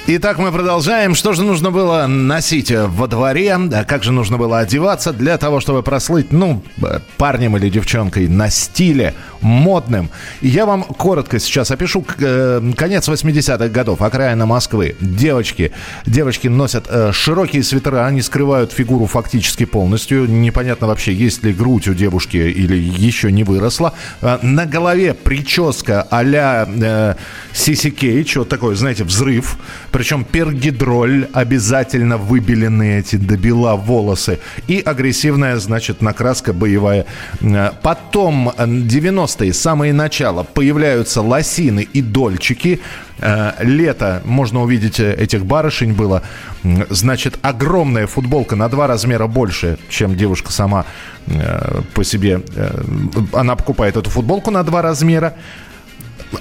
Итак, 0.09 0.37
мы 0.37 0.53
продолжаем. 0.53 1.15
Что 1.15 1.33
же 1.33 1.43
нужно 1.43 1.69
было 1.69 2.07
носить 2.07 2.71
во 2.71 3.07
дворе? 3.07 3.59
Как 3.85 4.05
же 4.05 4.13
нужно 4.13 4.37
было 4.37 4.59
одеваться 4.59 5.11
для 5.11 5.37
того, 5.37 5.59
чтобы 5.59 5.83
прослыть, 5.83 6.31
ну, 6.31 6.63
парнем 7.17 7.57
или 7.57 7.69
девчонкой 7.69 8.29
на 8.29 8.49
стиле, 8.49 9.15
модным? 9.41 10.09
Я 10.39 10.65
вам 10.65 10.83
коротко 10.83 11.39
сейчас 11.39 11.71
опишу 11.71 12.05
э, 12.19 12.71
конец 12.77 13.09
80-х 13.09 13.67
годов, 13.67 14.01
окраина 14.01 14.45
Москвы. 14.45 14.95
Девочки, 15.01 15.73
девочки 16.05 16.47
носят 16.47 16.85
э, 16.87 17.11
широкие 17.11 17.61
свитера, 17.61 18.05
они 18.05 18.21
скрывают 18.21 18.71
фигуру 18.71 19.07
фактически 19.07 19.65
полностью. 19.65 20.25
Непонятно 20.25 20.87
вообще, 20.87 21.13
есть 21.13 21.43
ли 21.43 21.51
грудь 21.51 21.89
у 21.89 21.93
девушки 21.93 22.37
или 22.37 22.77
еще 22.77 23.29
не 23.29 23.43
выросла. 23.43 23.93
Э, 24.21 24.39
на 24.41 24.65
голове 24.65 25.13
прическа 25.13 26.07
а-ля 26.09 26.65
э, 26.65 27.15
Кейдж, 27.91 28.37
вот 28.37 28.47
такой, 28.47 28.75
знаете, 28.75 29.03
взрыв 29.03 29.57
причем 29.97 30.25
пергидроль, 30.25 31.27
обязательно 31.33 32.17
выбеленные 32.17 32.99
эти 32.99 33.15
до 33.15 33.35
бела 33.35 33.75
волосы. 33.75 34.37
И 34.67 34.79
агрессивная, 34.79 35.57
значит, 35.57 36.03
накраска 36.03 36.53
боевая. 36.53 37.07
Э, 37.41 37.71
потом 37.81 38.49
90-е, 38.49 39.49
э, 39.49 39.53
самое 39.53 39.93
начало, 39.93 40.43
появляются 40.43 41.23
лосины 41.23 41.87
и 41.91 42.03
дольчики. 42.03 42.79
Э, 43.17 43.53
лето, 43.59 44.21
можно 44.23 44.61
увидеть 44.61 44.99
этих 44.99 45.47
барышень 45.47 45.93
было. 45.93 46.21
Значит, 46.91 47.39
огромная 47.41 48.05
футболка 48.05 48.55
на 48.55 48.69
два 48.69 48.85
размера 48.85 49.25
больше, 49.25 49.79
чем 49.89 50.15
девушка 50.15 50.51
сама 50.51 50.85
по 51.95 52.03
себе. 52.03 52.41
Она 53.33 53.55
покупает 53.55 53.97
эту 53.97 54.11
футболку 54.11 54.51
на 54.51 54.63
два 54.63 54.83
размера. 54.83 55.33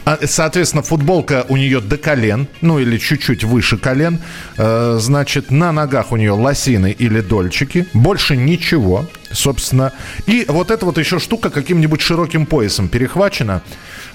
А, 0.05 0.19
соответственно, 0.25 0.83
футболка 0.83 1.47
у 1.49 1.57
нее 1.57 1.81
до 1.81 1.97
колен, 1.97 2.49
ну 2.61 2.78
или 2.78 2.99
чуть-чуть 2.99 3.45
выше 3.45 3.78
колен. 3.78 4.21
Э, 4.57 4.97
значит, 5.00 5.50
на 5.50 5.73
ногах 5.73 6.12
у 6.12 6.16
нее 6.16 6.33
лосины 6.33 6.90
или 6.90 7.21
дольчики. 7.21 7.87
Больше 7.93 8.37
ничего, 8.37 9.07
собственно. 9.31 9.93
И 10.26 10.45
вот 10.49 10.71
эта 10.71 10.85
вот 10.87 10.99
еще 10.99 11.19
штука 11.19 11.50
каким-нибудь 11.50 12.00
широким 12.00 12.47
поясом 12.47 12.88
перехвачена. 12.88 13.62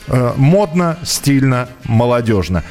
Э, 0.07 0.33
модно, 0.35 0.97
стильно, 1.03 1.69
молодежно. 1.85 2.63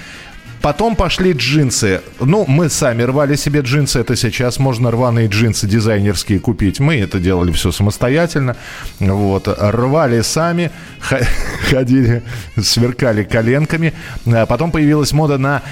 Потом 0.62 0.95
пошли 0.95 1.33
джинсы. 1.33 2.02
Ну, 2.21 2.45
мы 2.47 2.69
сами 2.69 3.02
рвали 3.02 3.37
себе 3.37 3.61
джинсы. 3.61 3.99
Это 3.99 4.14
сейчас 4.14 4.59
можно 4.59 4.90
рваные 4.90 5.26
джинсы 5.26 5.67
дизайнерские 5.67 6.38
купить. 6.38 6.81
Мы 6.81 6.97
это 6.97 7.19
делали 7.19 7.50
все 7.52 7.73
самостоятельно. 7.73 8.57
Вот. 8.99 9.49
Рвали 9.49 10.21
сами, 10.21 10.71
ходили, 11.71 12.23
сверкали 12.61 13.25
коленками. 13.25 13.95
А 14.26 14.45
потом 14.45 14.71
появилась 14.71 15.12
мода 15.12 15.38
на 15.38 15.62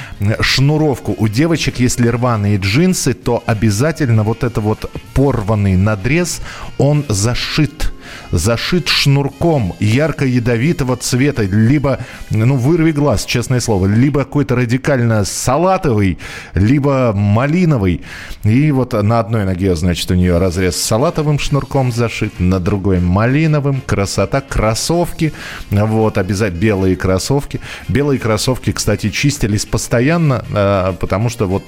шнуровку. 0.41 1.15
У 1.19 1.29
девочек, 1.29 1.81
если 1.81 2.09
рваные 2.09 2.57
джинсы, 2.57 3.13
то 3.13 3.43
обязательно 3.45 4.23
вот 4.23 4.43
это 4.43 4.63
вот 4.63 4.91
порванный 5.13 5.77
надрез, 5.77 6.41
он 6.79 7.05
зашит 7.09 7.93
зашит 8.31 8.89
шнурком 8.89 9.75
ярко-ядовитого 9.81 10.97
цвета, 10.97 11.43
либо, 11.43 12.01
ну, 12.31 12.57
вырви 12.57 12.93
глаз, 12.93 13.25
честное 13.25 13.61
слово, 13.61 13.87
либо 13.87 14.21
какой-то 14.21 14.57
радикально 14.57 15.25
салатовый, 15.25 16.19
либо 16.55 17.13
малиновый. 17.15 18.03
И 18.45 18.71
вот 18.73 18.93
на 18.93 19.21
одной 19.21 19.45
ноге, 19.45 19.75
значит, 19.77 20.11
у 20.11 20.15
нее 20.15 20.39
разрез 20.39 20.77
салатовым 20.77 21.39
шнурком 21.39 21.93
зашит, 21.93 22.39
на 22.39 22.61
другой 22.61 23.01
малиновым. 23.01 23.81
Красота. 23.87 24.41
Кроссовки. 24.41 25.33
Вот, 25.71 26.19
обязательно 26.19 26.59
белые 26.61 26.97
кроссовки. 26.97 27.61
Белые 27.89 28.19
кроссовки, 28.19 28.73
кстати, 28.73 29.11
чистились 29.11 29.65
постоянно, 29.65 30.45
а, 30.53 30.93
потому 30.93 31.29
что 31.29 31.47
вот 31.47 31.65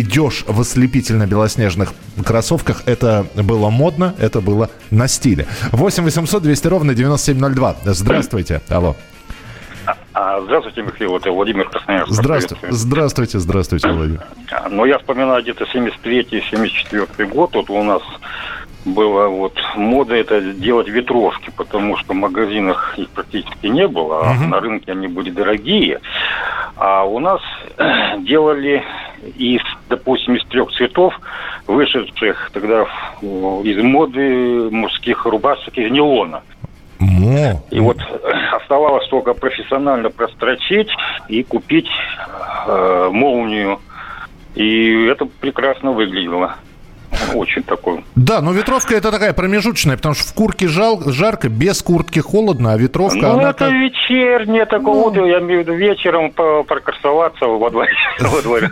идешь 0.00 0.44
в 0.46 0.60
ослепительно-белоснежных 0.60 1.92
кроссовках, 2.24 2.82
это 2.86 3.26
было 3.34 3.70
модно, 3.70 4.14
это 4.18 4.40
было 4.40 4.70
на 4.90 5.08
стиле. 5.08 5.46
8 5.72 6.04
800 6.04 6.42
200 6.42 6.66
ровно 6.68 6.94
9702. 6.94 7.76
Здравствуйте. 7.84 8.60
Алло. 8.68 8.96
А, 10.14 10.40
здравствуйте, 10.42 10.82
Михаил, 10.82 11.16
это 11.16 11.32
Владимир 11.32 11.68
Красноярск. 11.68 12.12
Здравствуйте, 12.12 12.66
здравствуйте, 12.70 13.38
здравствуйте, 13.38 13.88
Владимир. 13.88 14.20
А, 14.50 14.68
ну, 14.68 14.84
я 14.84 14.98
вспоминаю 14.98 15.42
где-то 15.42 15.64
73-74 15.64 17.26
год, 17.26 17.54
вот 17.54 17.70
у 17.70 17.82
нас 17.82 18.02
была 18.84 19.28
вот 19.28 19.54
мода 19.76 20.14
это 20.14 20.40
делать 20.40 20.88
ветровки, 20.88 21.50
потому 21.56 21.96
что 21.96 22.12
в 22.12 22.16
магазинах 22.16 22.94
их 22.98 23.08
практически 23.10 23.66
не 23.66 23.86
было, 23.86 24.22
а 24.22 24.34
uh-huh. 24.34 24.46
на 24.48 24.60
рынке 24.60 24.92
они 24.92 25.08
были 25.08 25.30
дорогие. 25.30 26.00
А 26.76 27.04
у 27.04 27.18
нас 27.18 27.40
делали 28.20 28.82
из, 29.36 29.60
допустим, 29.88 30.36
из 30.36 30.44
трех 30.46 30.70
цветов, 30.72 31.18
вышедших 31.66 32.50
тогда 32.52 32.86
из 33.22 33.82
моды 33.82 34.70
мужских 34.70 35.24
рубашек 35.26 35.76
из 35.76 35.90
нейлона. 35.90 36.42
Но. 37.00 37.62
И 37.70 37.80
вот 37.80 37.98
оставалось 38.52 39.08
только 39.08 39.34
профессионально 39.34 40.10
прострочить 40.10 40.88
и 41.28 41.42
купить 41.42 41.88
э, 42.66 43.08
молнию. 43.12 43.80
И 44.54 45.06
это 45.06 45.26
прекрасно 45.26 45.92
выглядело. 45.92 46.56
Очень 47.34 47.62
такой. 47.62 48.04
Да, 48.14 48.40
но 48.40 48.52
ветровка 48.52 48.94
это 48.94 49.10
такая 49.10 49.32
промежуточная, 49.32 49.96
потому 49.96 50.14
что 50.14 50.28
в 50.28 50.34
куртке 50.34 50.68
жал, 50.68 51.02
жарко, 51.06 51.48
без 51.48 51.82
куртки 51.82 52.20
холодно, 52.20 52.72
а 52.72 52.76
ветровка... 52.76 53.18
Ну, 53.20 53.32
она 53.32 53.50
это 53.50 53.66
как... 53.66 53.72
вечернее 53.72 54.66
такое, 54.66 55.12
ну... 55.12 55.26
я 55.26 55.40
имею 55.40 55.60
в 55.60 55.62
виду 55.62 55.74
вечером 55.74 56.32
прокрасоваться 56.32 57.46
во 57.46 57.70
дворе. 57.70 57.92
Во 58.20 58.42
дворе. 58.42 58.70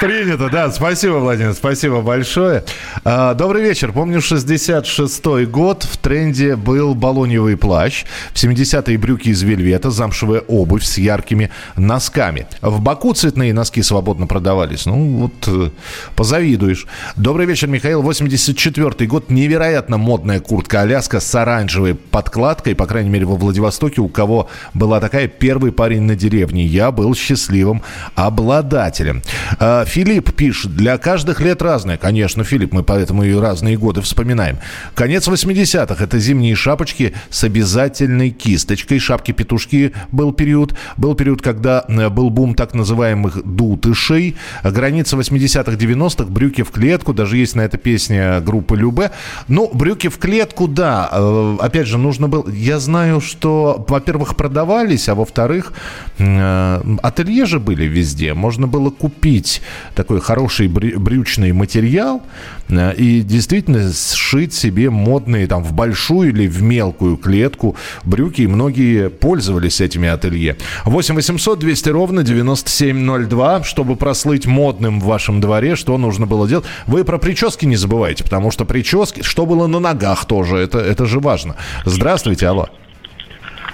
Принято, 0.00 0.48
да. 0.50 0.70
Спасибо, 0.70 1.14
Владимир, 1.14 1.52
спасибо 1.54 2.00
большое. 2.00 2.64
А, 3.04 3.34
добрый 3.34 3.62
вечер. 3.62 3.92
Помню, 3.92 4.18
66-й 4.18 5.46
год 5.46 5.82
в 5.82 5.96
тренде 5.98 6.56
был 6.56 6.94
балоневый 6.94 7.56
плащ, 7.56 8.04
в 8.32 8.36
70-е 8.36 8.96
брюки 8.98 9.30
из 9.30 9.42
вельвета, 9.42 9.90
замшевая 9.90 10.40
обувь 10.40 10.84
с 10.84 10.98
яркими 10.98 11.50
носками. 11.76 12.46
В 12.62 12.80
Баку 12.80 13.12
цветные 13.12 13.52
носки 13.52 13.82
свободно 13.82 14.26
продавались. 14.26 14.86
Ну, 14.86 15.16
вот 15.16 15.32
э, 15.48 15.70
позавидуешь. 16.14 16.86
Добрый 17.16 17.46
вечер, 17.46 17.68
Михаил. 17.68 17.87
84-й 17.96 19.06
год. 19.06 19.30
Невероятно 19.30 19.96
модная 19.96 20.40
куртка 20.40 20.82
Аляска 20.82 21.20
с 21.20 21.34
оранжевой 21.34 21.94
подкладкой. 21.94 22.74
По 22.74 22.86
крайней 22.86 23.10
мере, 23.10 23.24
во 23.24 23.36
Владивостоке, 23.36 24.00
у 24.00 24.08
кого 24.08 24.48
была 24.74 25.00
такая 25.00 25.28
первый 25.28 25.72
парень 25.72 26.02
на 26.02 26.14
деревне. 26.14 26.66
Я 26.66 26.90
был 26.90 27.14
счастливым 27.14 27.82
обладателем. 28.14 29.22
А, 29.58 29.84
Филипп 29.84 30.34
пишет. 30.34 30.76
Для 30.76 30.98
каждых 30.98 31.40
лет 31.40 31.62
разное. 31.62 31.96
Конечно, 31.96 32.44
Филипп, 32.44 32.72
мы 32.72 32.82
поэтому 32.82 33.24
и 33.24 33.32
разные 33.34 33.76
годы 33.76 34.02
вспоминаем. 34.02 34.58
Конец 34.94 35.26
80-х. 35.26 36.02
Это 36.02 36.18
зимние 36.18 36.54
шапочки 36.54 37.14
с 37.30 37.44
обязательной 37.44 38.30
кисточкой. 38.30 38.98
Шапки-петушки 38.98 39.94
был 40.12 40.32
период. 40.32 40.74
Был 40.96 41.14
период, 41.14 41.42
когда 41.42 41.84
э, 41.88 42.08
был 42.08 42.30
бум 42.30 42.54
так 42.54 42.74
называемых 42.74 43.42
дутышей. 43.44 44.36
Граница 44.62 45.16
80-х, 45.16 45.72
90-х. 45.72 46.24
Брюки 46.24 46.62
в 46.62 46.70
клетку. 46.70 47.14
Даже 47.14 47.36
есть 47.38 47.54
на 47.54 47.62
это 47.62 47.77
песня 47.78 48.40
группы 48.40 48.76
Любе. 48.76 49.10
Ну, 49.48 49.70
брюки 49.72 50.08
в 50.08 50.18
клетку, 50.18 50.68
да. 50.68 51.08
Э, 51.12 51.56
опять 51.60 51.86
же, 51.86 51.98
нужно 51.98 52.28
было... 52.28 52.48
Я 52.50 52.78
знаю, 52.78 53.20
что, 53.20 53.84
во-первых, 53.88 54.36
продавались, 54.36 55.08
а 55.08 55.14
во-вторых, 55.14 55.72
э, 56.18 56.82
ателье 57.02 57.46
же 57.46 57.58
были 57.60 57.84
везде. 57.84 58.34
Можно 58.34 58.66
было 58.66 58.90
купить 58.90 59.62
такой 59.94 60.20
хороший 60.20 60.68
брючный 60.68 61.52
материал 61.52 62.22
и 62.70 63.22
действительно 63.22 63.92
сшить 63.92 64.52
себе 64.54 64.90
модные 64.90 65.46
там 65.46 65.62
в 65.62 65.72
большую 65.72 66.30
или 66.30 66.46
в 66.46 66.62
мелкую 66.62 67.16
клетку 67.16 67.76
брюки. 68.04 68.42
И 68.42 68.46
многие 68.46 69.08
пользовались 69.08 69.80
этими 69.80 70.08
ателье. 70.08 70.56
8 70.84 71.14
800 71.14 71.58
200 71.58 71.88
ровно 71.90 72.22
9702, 72.22 73.64
чтобы 73.64 73.96
прослыть 73.96 74.46
модным 74.46 75.00
в 75.00 75.04
вашем 75.04 75.40
дворе, 75.40 75.76
что 75.76 75.96
нужно 75.98 76.26
было 76.26 76.48
делать. 76.48 76.66
Вы 76.86 77.04
про 77.04 77.18
прически 77.18 77.66
не 77.66 77.76
забывайте, 77.76 78.24
потому 78.24 78.50
что 78.50 78.64
прически, 78.64 79.22
что 79.22 79.46
было 79.46 79.66
на 79.66 79.80
ногах 79.80 80.24
тоже, 80.24 80.56
это, 80.56 80.78
это 80.78 81.06
же 81.06 81.20
важно. 81.20 81.56
Здравствуйте, 81.84 82.46
алло. 82.46 82.68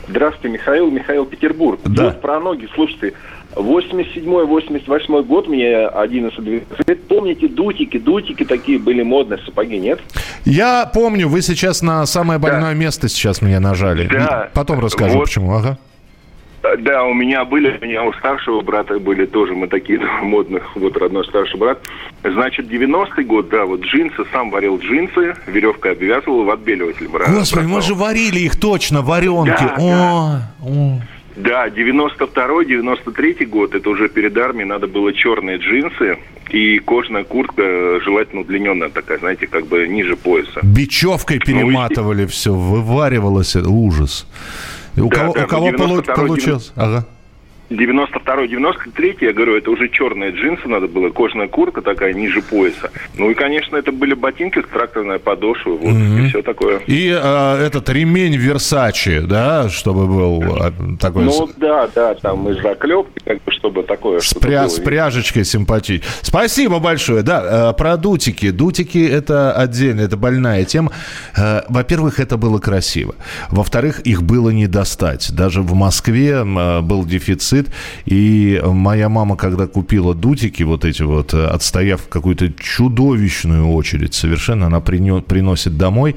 Здравствуйте, 0.08 0.48
Михаил, 0.48 0.90
Михаил 0.90 1.24
Петербург. 1.24 1.80
Да. 1.84 2.04
Вот 2.04 2.20
про 2.20 2.40
ноги, 2.40 2.68
слушайте, 2.74 3.14
87-88 3.54 5.22
год, 5.24 5.48
мне 5.48 5.86
11 5.86 6.38
лет. 6.40 6.64
Помните 7.08 7.48
дутики? 7.48 7.98
Дутики 7.98 8.44
такие 8.44 8.78
были 8.78 9.02
модные, 9.02 9.38
сапоги, 9.44 9.78
нет? 9.78 10.00
Я 10.44 10.86
помню, 10.92 11.28
вы 11.28 11.42
сейчас 11.42 11.82
на 11.82 12.04
самое 12.06 12.38
больное 12.38 12.72
да. 12.72 12.78
место 12.78 13.08
сейчас 13.08 13.42
меня 13.42 13.60
нажали. 13.60 14.08
Да. 14.08 14.50
Потом 14.54 14.80
расскажу, 14.80 15.18
вот. 15.18 15.24
почему. 15.24 15.54
Ага. 15.54 15.78
Да, 16.78 17.04
у 17.04 17.12
меня 17.12 17.44
были, 17.44 17.78
у 17.80 17.84
меня 17.84 18.04
у 18.04 18.12
старшего 18.14 18.62
брата 18.62 18.98
были 18.98 19.26
тоже, 19.26 19.54
мы 19.54 19.68
такие 19.68 19.98
модных, 20.22 20.74
вот 20.76 20.96
родной 20.96 21.24
старший 21.26 21.58
брат. 21.58 21.80
Значит, 22.22 22.66
90-й 22.66 23.24
год, 23.24 23.48
да, 23.50 23.66
вот 23.66 23.82
джинсы, 23.82 24.24
сам 24.32 24.50
варил 24.50 24.78
джинсы, 24.78 25.34
веревкой 25.46 25.92
обвязывал, 25.92 26.44
в 26.44 26.50
отбеливатель 26.50 27.08
брал. 27.08 27.28
Господи, 27.30 27.66
мы 27.66 27.82
же 27.82 27.94
варили 27.94 28.40
их 28.40 28.58
точно, 28.58 29.02
варенки. 29.02 29.50
Да, 29.50 29.74
о, 29.78 29.90
да. 29.90 30.52
о. 30.66 31.00
Да, 31.36 31.66
92-й, 31.66 32.76
93-й 32.76 33.46
год, 33.46 33.74
это 33.74 33.90
уже 33.90 34.08
перед 34.08 34.36
армией, 34.38 34.66
надо 34.66 34.86
было 34.86 35.12
черные 35.12 35.58
джинсы 35.58 36.16
и 36.50 36.78
кожаная 36.78 37.24
куртка, 37.24 38.00
желательно 38.04 38.42
удлиненная 38.42 38.88
такая, 38.88 39.18
знаете, 39.18 39.48
как 39.48 39.66
бы 39.66 39.88
ниже 39.88 40.16
пояса. 40.16 40.60
Бечевкой 40.62 41.40
перематывали 41.40 42.22
ну, 42.22 42.28
и... 42.28 42.30
все, 42.30 42.54
вываривалось, 42.54 43.56
ужас. 43.56 44.26
У 44.96 45.08
да, 45.08 45.16
кого, 45.16 45.32
да, 45.34 45.44
у 45.44 45.48
кого 45.48 45.72
получилось? 45.72 46.72
90... 46.74 46.74
Ага. 46.76 47.04
92 47.70 48.46
93 48.46 49.16
я 49.20 49.32
говорю, 49.32 49.56
это 49.56 49.70
уже 49.70 49.88
черные 49.88 50.32
джинсы 50.32 50.68
надо 50.68 50.86
было, 50.86 51.08
кожаная 51.10 51.48
куртка 51.48 51.80
такая 51.80 52.12
ниже 52.12 52.42
пояса. 52.42 52.90
Ну 53.16 53.30
и, 53.30 53.34
конечно, 53.34 53.76
это 53.76 53.90
были 53.90 54.14
ботинки 54.14 54.60
с 54.60 54.66
тракторной 54.66 55.18
подошвой, 55.18 55.78
вот, 55.78 55.94
mm-hmm. 55.94 56.24
и 56.24 56.28
все 56.28 56.42
такое. 56.42 56.80
И 56.86 57.08
э, 57.08 57.66
этот 57.66 57.88
ремень 57.88 58.36
Версачи, 58.36 59.20
да, 59.20 59.68
чтобы 59.70 60.06
был 60.06 60.42
э, 60.42 60.72
такой... 61.00 61.24
Ну 61.24 61.48
да, 61.56 61.88
да, 61.94 62.14
там 62.14 62.48
из 62.50 62.60
заклепки, 62.62 63.20
как 63.24 63.42
бы, 63.42 63.52
чтобы 63.52 63.82
такое... 63.82 64.20
С, 64.20 64.34
пря... 64.34 64.68
с 64.68 64.78
пряжечкой 64.78 65.44
симпатичной. 65.44 66.06
Спасибо 66.20 66.80
большое, 66.80 67.22
да, 67.22 67.70
э, 67.70 67.78
про 67.78 67.96
дутики. 67.96 68.50
Дутики 68.50 69.06
это 69.06 69.52
отдельно, 69.52 70.02
это 70.02 70.18
больная 70.18 70.64
тема. 70.64 70.92
Э, 71.36 71.62
во-первых, 71.68 72.20
это 72.20 72.36
было 72.36 72.58
красиво. 72.58 73.14
Во-вторых, 73.50 74.00
их 74.00 74.22
было 74.22 74.50
не 74.50 74.66
достать. 74.66 75.32
Даже 75.34 75.62
в 75.62 75.74
Москве 75.74 76.44
э, 76.44 76.80
был 76.82 77.06
дефицит 77.06 77.53
дефицит. 77.54 77.72
И 78.06 78.60
моя 78.64 79.08
мама, 79.08 79.36
когда 79.36 79.66
купила 79.66 80.14
дутики, 80.14 80.62
вот 80.62 80.84
эти 80.84 81.02
вот, 81.02 81.34
э, 81.34 81.46
отстояв 81.46 82.08
какую-то 82.08 82.52
чудовищную 82.52 83.68
очередь 83.68 84.14
совершенно, 84.14 84.66
она 84.66 84.80
приносит 84.80 85.76
домой, 85.76 86.16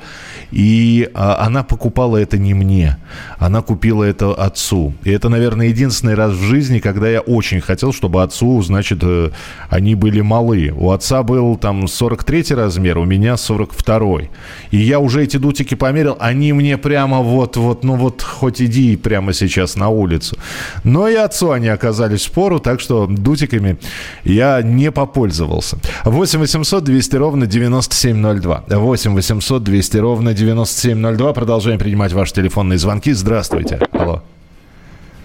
и 0.52 1.10
а, 1.14 1.46
она 1.46 1.64
покупала 1.64 2.18
это 2.18 2.38
не 2.38 2.54
мне, 2.54 2.98
она 3.40 3.62
купила 3.62 4.04
это 4.04 4.34
отцу. 4.34 4.94
И 5.04 5.12
это, 5.12 5.30
наверное, 5.30 5.68
единственный 5.68 6.16
раз 6.16 6.34
в 6.34 6.42
жизни, 6.42 6.80
когда 6.80 7.10
я 7.10 7.22
очень 7.22 7.62
хотел, 7.62 7.94
чтобы 7.94 8.24
отцу, 8.24 8.62
значит, 8.62 9.00
э, 9.02 9.32
они 9.70 9.96
были 9.96 10.22
малы. 10.22 10.74
У 10.76 10.92
отца 10.92 11.24
был 11.24 11.58
там 11.58 11.88
43 11.88 12.56
размер, 12.56 12.98
у 12.98 13.06
меня 13.06 13.38
42. 13.38 14.30
И 14.72 14.78
я 14.78 15.00
уже 15.00 15.24
эти 15.24 15.38
дутики 15.38 15.76
померил, 15.76 16.18
они 16.20 16.54
мне 16.54 16.78
прямо 16.78 17.22
вот-вот, 17.22 17.84
ну 17.84 17.96
вот 17.96 18.22
хоть 18.22 18.62
иди 18.62 18.96
прямо 18.98 19.34
сейчас 19.34 19.76
на 19.76 19.90
улицу. 19.90 20.38
Но 20.84 21.08
я 21.08 21.27
отцу 21.28 21.52
они 21.52 21.68
оказались 21.68 22.26
в 22.26 22.32
пору, 22.32 22.60
так 22.60 22.80
что 22.80 23.06
дутиками 23.08 23.78
я 24.24 24.62
не 24.62 24.92
попользовался. 24.92 25.78
8 26.04 26.40
800 26.40 26.84
200 26.84 27.16
ровно 27.18 27.46
9702. 27.46 28.64
8 28.68 29.14
800 29.14 29.64
200 29.64 29.98
ровно 29.98 30.34
9702. 30.34 31.34
Продолжаем 31.34 31.80
принимать 31.80 32.14
ваши 32.14 32.34
телефонные 32.34 32.78
звонки. 32.80 33.14
Здравствуйте. 33.14 33.80
Алло. 33.92 34.24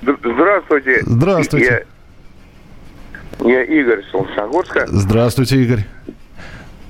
Здравствуйте. 0.02 1.02
Здравствуйте. 1.06 1.86
Я, 3.40 3.50
я 3.50 3.62
Игорь 3.64 4.04
Солнцогорска. 4.10 4.86
Здравствуйте, 4.88 5.62
Игорь. 5.62 5.86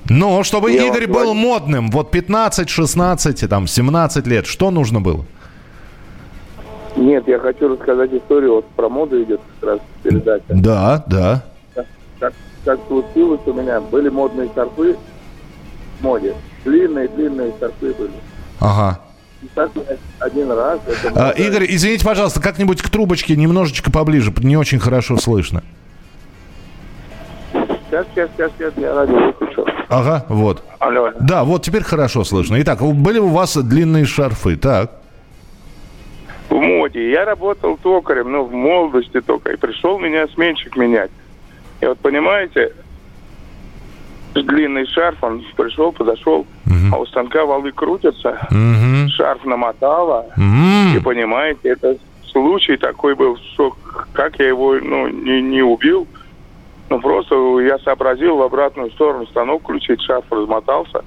Ну, 0.09 0.43
чтобы 0.43 0.71
я 0.71 0.87
Игорь 0.87 1.07
был 1.07 1.33
модным, 1.33 1.89
вот 1.89 2.11
15, 2.11 2.69
16, 2.69 3.49
там, 3.49 3.67
17 3.67 4.27
лет, 4.27 4.45
что 4.45 4.69
нужно 4.69 4.99
было? 4.99 5.25
Нет, 6.95 7.27
я 7.27 7.39
хочу 7.39 7.69
рассказать 7.69 8.13
историю, 8.13 8.55
вот 8.55 8.65
про 8.69 8.87
моду 8.87 9.21
идет 9.23 9.41
как 9.59 9.69
раз 9.69 9.79
передача. 10.03 10.43
Да, 10.49 11.03
да. 11.07 11.43
Как, 11.73 11.85
как, 12.19 12.33
как 12.65 12.79
случилось 12.87 13.41
у 13.45 13.53
меня, 13.53 13.81
были 13.81 14.09
модные 14.09 14.49
шарфы 14.53 14.95
в 15.99 16.03
моде. 16.03 16.35
Длинные-длинные 16.65 17.53
шарфы 17.59 17.93
были. 17.93 18.11
Ага. 18.59 18.99
И 19.41 19.47
так 19.55 19.71
один 20.19 20.51
раз... 20.51 20.79
А, 21.15 21.31
Игорь, 21.31 21.65
извините, 21.67 22.05
пожалуйста, 22.05 22.39
как-нибудь 22.41 22.81
к 22.81 22.89
трубочке 22.89 23.35
немножечко 23.35 23.91
поближе, 23.91 24.31
не 24.39 24.55
очень 24.55 24.79
хорошо 24.79 25.17
слышно. 25.17 25.63
Сейчас, 27.51 28.05
сейчас, 28.13 28.29
сейчас, 28.37 28.51
сейчас, 28.57 28.73
я 28.77 28.95
радио 28.95 29.17
выключил. 29.17 29.65
Ага, 29.89 30.25
вот. 30.29 30.63
Алло. 30.79 31.11
Да, 31.19 31.43
вот 31.43 31.63
теперь 31.63 31.83
хорошо 31.83 32.23
слышно. 32.23 32.59
Итак, 32.61 32.81
были 32.81 33.19
у 33.19 33.27
вас 33.27 33.57
длинные 33.57 34.05
шарфы, 34.05 34.55
так? 34.55 35.02
В 36.53 36.61
моде. 36.61 37.11
Я 37.11 37.25
работал 37.25 37.77
токарем, 37.77 38.31
ну, 38.31 38.43
в 38.43 38.53
молодости 38.53 39.21
только. 39.21 39.53
И 39.53 39.57
пришел 39.57 39.99
меня 39.99 40.27
сменщик 40.27 40.75
менять. 40.77 41.11
И 41.81 41.85
вот, 41.85 41.99
понимаете, 41.99 42.73
длинный 44.33 44.85
шарф, 44.87 45.17
он 45.23 45.43
пришел, 45.55 45.91
подошел, 45.91 46.41
угу. 46.65 46.75
а 46.91 46.97
у 46.97 47.05
станка 47.05 47.45
валы 47.45 47.71
крутятся, 47.71 48.39
угу. 48.49 49.09
шарф 49.09 49.43
намотала. 49.45 50.27
Угу. 50.37 50.97
И, 50.97 50.99
понимаете, 51.01 51.69
это 51.69 51.97
случай 52.31 52.77
такой 52.77 53.15
был, 53.15 53.37
что 53.53 53.75
как 54.13 54.39
я 54.39 54.47
его, 54.47 54.75
ну, 54.75 55.07
не, 55.07 55.41
не 55.41 55.61
убил, 55.61 56.07
ну, 56.89 56.99
просто 56.99 57.35
я 57.61 57.79
сообразил 57.79 58.37
в 58.37 58.41
обратную 58.43 58.91
сторону 58.91 59.25
станок 59.27 59.63
включить, 59.63 60.01
шарф 60.01 60.25
размотался. 60.29 61.03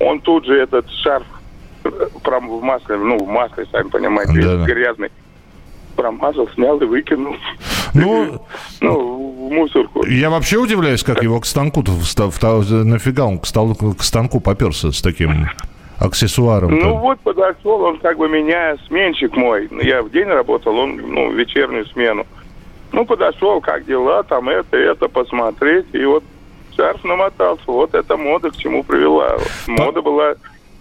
Он 0.00 0.20
тут 0.20 0.46
же 0.46 0.58
этот 0.58 0.90
шарф 0.90 1.26
прям 2.24 2.48
в 2.48 2.62
масле, 2.62 2.96
ну, 2.96 3.18
в 3.18 3.28
масле, 3.28 3.66
сами 3.70 3.88
понимаете, 3.88 4.32
да, 4.40 4.64
грязный. 4.64 5.10
Промазал, 5.96 6.48
снял 6.54 6.80
и 6.80 6.86
выкинул. 6.86 7.36
Ну, 7.92 8.40
ну, 8.80 9.48
в 9.48 9.52
мусорку. 9.52 10.06
Я 10.06 10.30
вообще 10.30 10.56
удивляюсь, 10.56 11.02
как 11.02 11.22
его 11.22 11.38
к 11.40 11.44
станку 11.44 11.82
нафига 11.82 13.26
он 13.26 13.38
к, 13.38 13.46
столу, 13.46 13.74
к 13.74 14.02
станку 14.02 14.40
поперся 14.40 14.90
с 14.90 15.02
таким 15.02 15.48
аксессуаром. 15.98 16.76
Ну 16.78 16.96
вот 16.96 17.20
подошел, 17.20 17.82
он 17.82 17.98
как 17.98 18.16
бы 18.16 18.28
меня, 18.28 18.76
сменщик 18.88 19.36
мой. 19.36 19.68
Я 19.82 20.02
в 20.02 20.10
день 20.10 20.28
работал, 20.28 20.76
он 20.76 20.96
ну, 20.96 21.30
вечернюю 21.32 21.86
смену. 21.86 22.26
Ну, 22.92 23.06
подошел, 23.06 23.60
как 23.60 23.86
дела, 23.86 24.22
там 24.22 24.48
это, 24.48 24.76
это, 24.76 25.08
посмотреть. 25.08 25.86
И 25.92 26.04
вот 26.04 26.24
шарф 26.76 27.02
намотался. 27.04 27.62
Вот 27.66 27.94
эта 27.94 28.16
мода 28.16 28.50
к 28.50 28.56
чему 28.56 28.82
привела. 28.82 29.38
Мода 29.66 30.02
была 30.02 30.34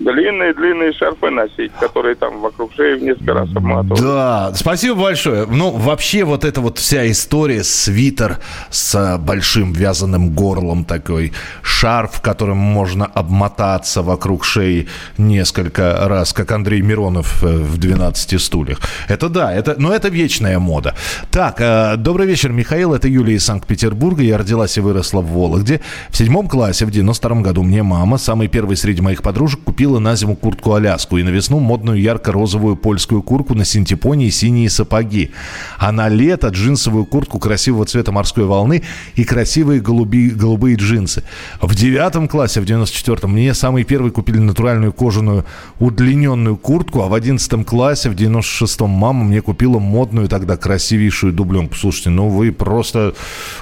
длинные-длинные 0.04 0.94
шарфы 0.94 1.30
носить, 1.30 1.72
которые 1.80 2.16
там 2.16 2.40
вокруг 2.40 2.74
шеи 2.74 3.00
несколько 3.00 3.34
раз 3.34 3.50
обматывают. 3.56 4.02
Да, 4.02 4.52
спасибо 4.56 4.96
большое. 4.96 5.46
Ну, 5.46 5.72
вообще 5.72 6.24
вот 6.24 6.46
эта 6.46 6.62
вот 6.62 6.78
вся 6.78 7.10
история, 7.10 7.64
свитер 7.64 8.38
с 8.70 9.18
большим 9.20 9.74
вязаным 9.74 10.32
горлом 10.32 10.86
такой, 10.86 11.34
шарф, 11.62 12.22
которым 12.22 12.58
можно 12.58 13.06
обмотаться 13.06 14.02
вокруг 14.02 14.44
шеи 14.46 14.88
несколько 15.18 16.08
раз, 16.08 16.34
как 16.34 16.52
Андрей 16.52 16.82
Миронов 16.82 17.44
э, 17.44 17.48
в 17.48 17.78
«12 17.78 18.40
стульях». 18.40 18.80
Это 19.08 19.30
да, 19.30 19.54
это, 19.54 19.76
но 19.78 19.94
это 19.94 20.10
вечная 20.10 20.60
мода. 20.60 20.96
Так, 21.32 21.60
э, 21.60 21.96
добрый 21.98 22.28
вечер, 22.28 22.52
Михаил, 22.52 22.94
это 22.94 23.08
Юлия 23.08 23.36
из 23.36 23.46
Санкт-Петербурга. 23.46 24.24
Я 24.24 24.38
родилась 24.38 24.78
и 24.78 24.82
выросла 24.82 25.22
в 25.22 25.32
Вологде. 25.32 25.82
В 26.10 26.18
седьмом 26.18 26.48
классе 26.48 26.86
в 26.86 26.92
92 26.92 27.42
году 27.42 27.64
мне 27.64 27.84
мама, 27.84 28.18
самый 28.18 28.48
первый 28.48 28.78
среди 28.78 29.02
моих 29.02 29.22
подружек, 29.22 29.62
купила 29.64 29.91
купила 29.92 30.00
на 30.00 30.16
зиму 30.16 30.36
куртку 30.36 30.74
Аляску 30.74 31.18
и 31.18 31.24
на 31.24 31.30
весну 31.30 31.60
модную 31.60 32.00
ярко-розовую 32.00 32.78
польскую 32.78 33.22
куртку 33.22 33.56
на 33.56 33.66
синтепоне 33.66 34.28
и 34.28 34.32
синие 34.32 34.70
сапоги. 34.70 35.32
А 35.78 35.92
на 35.92 36.08
лето 36.08 36.48
джинсовую 36.48 37.06
куртку 37.06 37.40
красивого 37.40 37.86
цвета 37.86 38.12
морской 38.12 38.46
волны 38.46 38.84
и 39.16 39.26
красивые 39.26 39.82
голуби, 39.82 40.30
голубые 40.30 40.78
джинсы. 40.78 41.24
В 41.62 41.76
девятом 41.76 42.30
классе, 42.30 42.62
в 42.62 42.66
94-м, 42.66 43.32
мне 43.32 43.54
самый 43.54 43.84
первый 43.84 44.12
купили 44.12 44.40
натуральную 44.40 44.94
кожаную 44.94 45.44
удлиненную 45.80 46.56
куртку, 46.56 47.02
а 47.02 47.08
в 47.08 47.14
одиннадцатом 47.14 47.66
классе, 47.66 48.10
в 48.10 48.16
96-м, 48.16 48.90
мама 48.90 49.26
мне 49.26 49.42
купила 49.42 49.80
модную 49.80 50.28
тогда 50.30 50.56
красивейшую 50.56 51.34
дубленку. 51.34 51.76
Слушайте, 51.76 52.12
ну 52.12 52.30
вы 52.30 52.52
просто, 52.54 53.14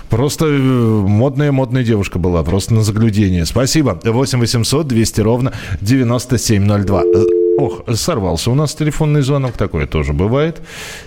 просто 0.09 0.45
э, 0.45 0.59
модная-модная 0.59 1.83
девушка 1.83 2.19
была, 2.19 2.43
просто 2.43 2.75
на 2.75 2.83
заглядение. 2.83 3.45
Спасибо. 3.45 3.99
8 4.03 4.39
800 4.39 4.87
200 4.87 5.21
ровно 5.21 5.53
90 5.81 6.08
9702. 6.17 7.03
Э, 7.03 7.25
ох, 7.57 7.83
сорвался 7.95 8.51
у 8.51 8.55
нас 8.55 8.73
телефонный 8.75 9.21
звонок, 9.21 9.53
такое 9.53 9.85
тоже 9.85 10.13
бывает. 10.13 10.61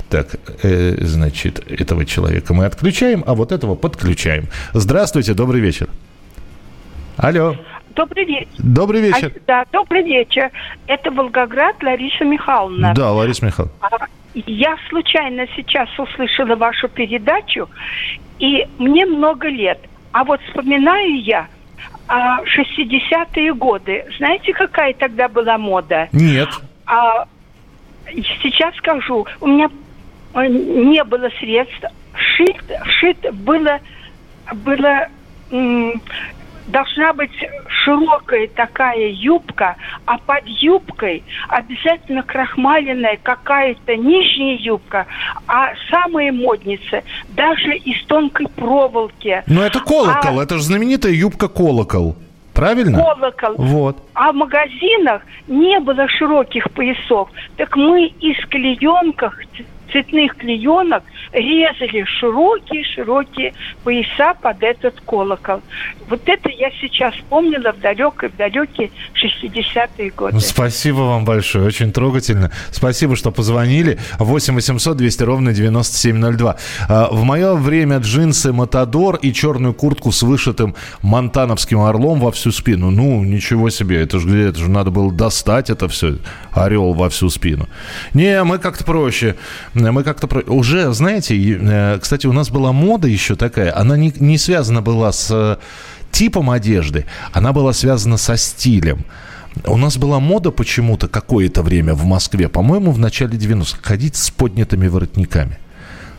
Так, 0.08 0.28
э, 0.62 0.96
значит, 1.00 1.58
этого 1.70 2.04
человека 2.04 2.54
мы 2.54 2.66
отключаем, 2.66 3.24
а 3.26 3.34
вот 3.34 3.52
этого 3.52 3.74
подключаем. 3.74 4.44
Здравствуйте, 4.74 5.34
добрый 5.34 5.60
вечер. 5.60 5.88
Алло. 7.16 7.56
Добрый 7.94 8.24
вечер. 8.24 8.48
Добрый 8.58 9.00
вечер. 9.00 9.32
А, 9.34 9.40
да, 9.46 9.64
добрый 9.72 10.02
вечер. 10.02 10.50
Это 10.86 11.10
Волгоград, 11.10 11.82
Лариса 11.82 12.24
Михайловна. 12.24 12.94
Да, 12.94 13.12
Лариса 13.12 13.44
Михайловна. 13.44 13.76
А, 13.80 14.06
я 14.34 14.76
случайно 14.88 15.46
сейчас 15.56 15.88
услышала 15.98 16.56
вашу 16.56 16.88
передачу, 16.88 17.68
и 18.38 18.66
мне 18.78 19.04
много 19.04 19.48
лет. 19.48 19.78
А 20.12 20.24
вот 20.24 20.40
вспоминаю 20.48 21.22
я, 21.22 21.48
60-е 22.08 23.50
а, 23.50 23.54
годы. 23.54 24.04
Знаете, 24.18 24.52
какая 24.52 24.92
тогда 24.94 25.28
была 25.28 25.58
мода? 25.58 26.08
Нет. 26.12 26.48
А, 26.86 27.26
сейчас 28.42 28.74
скажу. 28.76 29.26
У 29.40 29.46
меня 29.46 29.68
э, 30.34 30.46
не 30.46 31.02
было 31.04 31.28
средств. 31.38 31.84
Шит, 32.14 32.62
шит 32.84 33.34
было, 33.34 33.80
было 34.52 35.08
должна 36.66 37.12
быть 37.12 37.30
широкая 37.68 38.48
такая 38.48 39.08
юбка, 39.08 39.76
а 40.06 40.18
под 40.18 40.46
юбкой 40.46 41.22
обязательно 41.48 42.22
крахмаленная 42.22 43.18
какая-то 43.22 43.96
нижняя 43.96 44.56
юбка, 44.56 45.06
а 45.46 45.72
самые 45.90 46.32
модницы 46.32 47.02
даже 47.30 47.76
из 47.76 48.04
тонкой 48.06 48.48
проволоки. 48.48 49.42
Но 49.46 49.64
это 49.64 49.80
колокол, 49.80 50.40
а... 50.40 50.42
это 50.42 50.56
же 50.56 50.62
знаменитая 50.62 51.12
юбка 51.12 51.48
колокол. 51.48 52.16
Правильно? 52.54 52.98
Колокол. 52.98 53.54
Вот. 53.56 53.96
А 54.12 54.30
в 54.30 54.34
магазинах 54.34 55.22
не 55.48 55.80
было 55.80 56.06
широких 56.08 56.70
поясов. 56.72 57.30
Так 57.56 57.76
мы 57.76 58.06
из 58.20 58.36
клеенках 58.46 59.40
цветных 59.92 60.36
клеенок 60.36 61.02
резали 61.32 62.04
широкие-широкие 62.04 63.54
пояса 63.84 64.34
под 64.40 64.62
этот 64.62 65.00
колокол. 65.02 65.60
Вот 66.08 66.20
это 66.26 66.48
я 66.50 66.70
сейчас 66.80 67.14
вспомнила 67.14 67.72
в 67.72 67.80
далекой, 67.80 68.28
в 68.28 68.36
далекие 68.36 68.90
60-е 69.14 70.10
годы. 70.10 70.40
Спасибо 70.40 70.98
вам 70.98 71.24
большое, 71.24 71.66
очень 71.66 71.92
трогательно. 71.92 72.50
Спасибо, 72.70 73.16
что 73.16 73.30
позвонили. 73.30 73.98
8 74.18 74.54
800 74.54 74.96
200 74.96 75.22
ровно 75.22 75.52
9702. 75.52 76.56
А, 76.88 77.08
в 77.10 77.22
мое 77.24 77.54
время 77.54 77.98
джинсы 77.98 78.52
Матадор 78.52 79.16
и 79.16 79.32
черную 79.32 79.74
куртку 79.74 80.12
с 80.12 80.22
вышитым 80.22 80.74
монтановским 81.02 81.80
орлом 81.80 82.20
во 82.20 82.32
всю 82.32 82.52
спину. 82.52 82.90
Ну, 82.90 83.22
ничего 83.24 83.70
себе, 83.70 84.02
это 84.02 84.18
же 84.18 84.28
где 84.28 84.48
это 84.48 84.58
же 84.58 84.70
надо 84.70 84.90
было 84.90 85.12
достать 85.12 85.70
это 85.70 85.88
все, 85.88 86.16
орел 86.52 86.92
во 86.92 87.08
всю 87.08 87.28
спину. 87.28 87.68
Не, 88.14 88.42
мы 88.44 88.58
как-то 88.58 88.84
проще. 88.84 89.36
Мы 89.90 90.04
как-то 90.04 90.26
про... 90.26 90.40
уже, 90.42 90.92
знаете, 90.92 91.34
э, 91.36 91.98
кстати, 92.00 92.26
у 92.26 92.32
нас 92.32 92.50
была 92.50 92.72
мода 92.72 93.08
еще 93.08 93.34
такая, 93.34 93.76
она 93.76 93.96
не, 93.96 94.12
не 94.20 94.38
связана 94.38 94.82
была 94.82 95.10
с 95.12 95.28
э, 95.30 95.56
типом 96.12 96.50
одежды, 96.50 97.06
она 97.32 97.52
была 97.52 97.72
связана 97.72 98.16
со 98.16 98.36
стилем. 98.36 99.04
У 99.66 99.76
нас 99.76 99.96
была 99.98 100.20
мода 100.20 100.50
почему-то 100.50 101.08
какое-то 101.08 101.62
время 101.62 101.94
в 101.94 102.04
Москве, 102.04 102.48
по-моему, 102.48 102.92
в 102.92 102.98
начале 102.98 103.36
90-х, 103.36 103.78
ходить 103.82 104.16
с 104.16 104.30
поднятыми 104.30 104.86
воротниками 104.86 105.58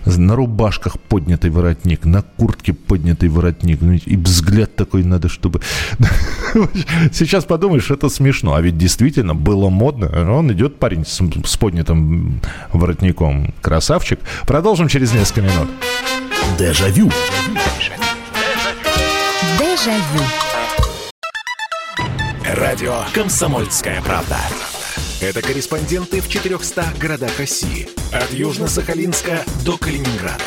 на 0.05 0.35
рубашках 0.35 0.99
поднятый 0.99 1.49
воротник, 1.49 2.05
на 2.05 2.21
куртке 2.21 2.73
поднятый 2.73 3.29
воротник. 3.29 3.79
Ну, 3.81 3.93
и 3.93 4.17
взгляд 4.17 4.75
такой 4.75 5.03
надо, 5.03 5.29
чтобы... 5.29 5.61
Сейчас 7.13 7.45
подумаешь, 7.45 7.89
это 7.91 8.09
смешно. 8.09 8.53
А 8.53 8.61
ведь 8.61 8.77
действительно 8.77 9.33
было 9.35 9.69
модно. 9.69 10.07
Он 10.31 10.51
идет, 10.51 10.79
парень, 10.79 11.05
с, 11.05 11.21
с 11.45 11.57
поднятым 11.57 12.41
воротником. 12.71 13.53
Красавчик. 13.61 14.19
Продолжим 14.45 14.87
через 14.87 15.13
несколько 15.13 15.41
минут. 15.41 15.67
Дежавю. 16.57 17.09
Дежавю. 19.59 20.23
Радио 22.55 22.95
«Комсомольская 23.13 24.01
правда». 24.01 24.37
Это 25.23 25.41
корреспонденты 25.41 26.19
в 26.19 26.27
400 26.27 26.95
городах 26.99 27.39
России. 27.39 27.87
От 28.11 28.31
Южно-Сахалинска 28.31 29.49
до 29.63 29.77
Калининграда. 29.77 30.43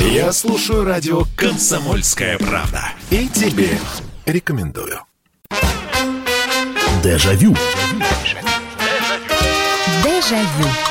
Я 0.00 0.32
слушаю 0.32 0.82
радио 0.82 1.22
«Комсомольская 1.36 2.36
правда». 2.36 2.82
И 3.10 3.28
тебе 3.28 3.78
рекомендую. 4.26 5.02
Дежавю. 7.00 7.54
Дежавю. 10.02 10.87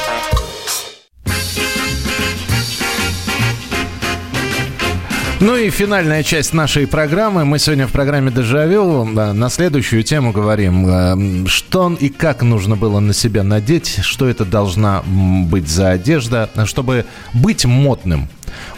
Ну 5.40 5.56
и 5.56 5.70
финальная 5.70 6.24
часть 6.24 6.52
нашей 6.52 6.88
программы. 6.88 7.46
Мы 7.46 7.60
сегодня 7.60 7.86
в 7.86 7.92
программе 7.92 8.32
«Дежавю» 8.32 9.04
на 9.04 9.50
следующую 9.52 10.02
тему 10.02 10.32
говорим. 10.32 10.88
Э, 10.88 11.48
что 11.48 11.96
и 12.00 12.10
как 12.10 12.42
нужно 12.42 12.76
было 12.76 13.00
на 13.00 13.14
себя 13.14 13.44
надеть, 13.44 14.00
что 14.02 14.28
это 14.28 14.46
должна 14.46 15.04
быть 15.04 15.68
за 15.68 15.92
одежда, 15.92 16.50
чтобы 16.66 17.06
быть 17.34 17.66
модным. 17.66 18.30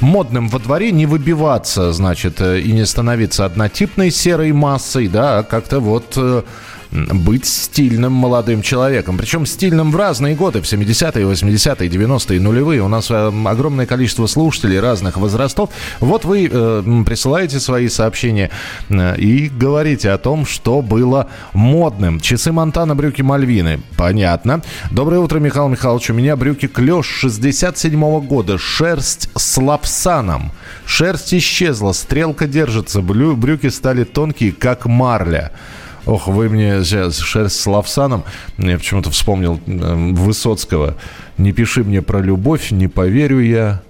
Модным 0.02 0.50
во 0.50 0.60
дворе 0.60 0.92
не 0.92 1.06
выбиваться, 1.06 1.94
значит, 1.94 2.42
э, 2.42 2.60
и 2.60 2.74
не 2.74 2.86
становиться 2.86 3.46
однотипной 3.46 4.12
серой 4.12 4.52
массой, 4.52 5.08
да, 5.08 5.40
а 5.40 5.44
как-то 5.44 5.80
вот 5.80 6.14
э, 6.18 6.44
быть 6.92 7.46
стильным 7.46 8.14
молодым 8.14 8.62
человеком. 8.62 9.18
Причем 9.18 9.46
стильным 9.46 9.92
в 9.92 9.96
разные 9.96 10.36
годы, 10.36 10.62
в 10.62 10.66
70-е, 10.66 11.26
80-е, 11.26 11.90
90-е, 11.90 12.40
нулевые. 12.40 12.82
У 12.82 12.88
нас 12.88 13.12
э, 13.12 13.32
огромное 13.46 13.86
количество 13.86 14.26
слушателей 14.28 14.80
разных 14.80 15.18
возрастов. 15.18 15.70
Вот 16.00 16.26
вы 16.26 16.50
э, 16.52 17.04
присылаете 17.06 17.60
свои 17.60 17.90
сообщения 17.90 18.50
э, 18.90 19.18
и 19.18 19.50
говорите 19.50 20.10
о 20.10 20.18
том, 20.18 20.46
что 20.46 20.82
было 20.82 21.28
модным. 21.54 22.20
Часы 22.20 22.52
Монтана, 22.52 22.96
брюки 22.96 23.22
Мальвины. 23.22 23.82
Понятно. 23.96 24.62
Доброе 24.90 25.20
утро, 25.20 25.40
Михаил 25.40 25.68
Михайлович. 25.68 26.10
У 26.10 26.14
меня 26.14 26.36
брюки 26.36 26.68
Клеш 26.68 27.06
67 27.06 27.94
-го 27.94 28.22
года. 28.22 28.58
Шерсть 28.58 29.30
с 29.36 29.58
лапсаном. 29.58 30.52
Шерсть 30.86 31.34
исчезла, 31.36 31.92
стрелка 31.92 32.48
держится. 32.48 33.02
Брюки 33.02 33.70
стали 33.70 34.04
тонкие, 34.04 34.52
как 34.52 34.88
марля. 34.88 35.52
Ох, 36.06 36.28
вы 36.28 36.50
мне 36.50 36.84
сейчас 36.84 37.18
шерсть 37.18 37.60
с 37.60 37.68
Лавсаном. 37.68 38.24
Я 38.58 38.78
почему-то 38.78 39.10
вспомнил 39.12 39.60
э, 39.66 40.12
Высоцкого. 40.14 40.96
Не 41.38 41.52
пиши 41.52 41.84
мне 41.84 42.02
про 42.02 42.20
любовь, 42.20 42.72
не 42.72 42.88
поверю 42.88 43.40
я. 43.40 43.82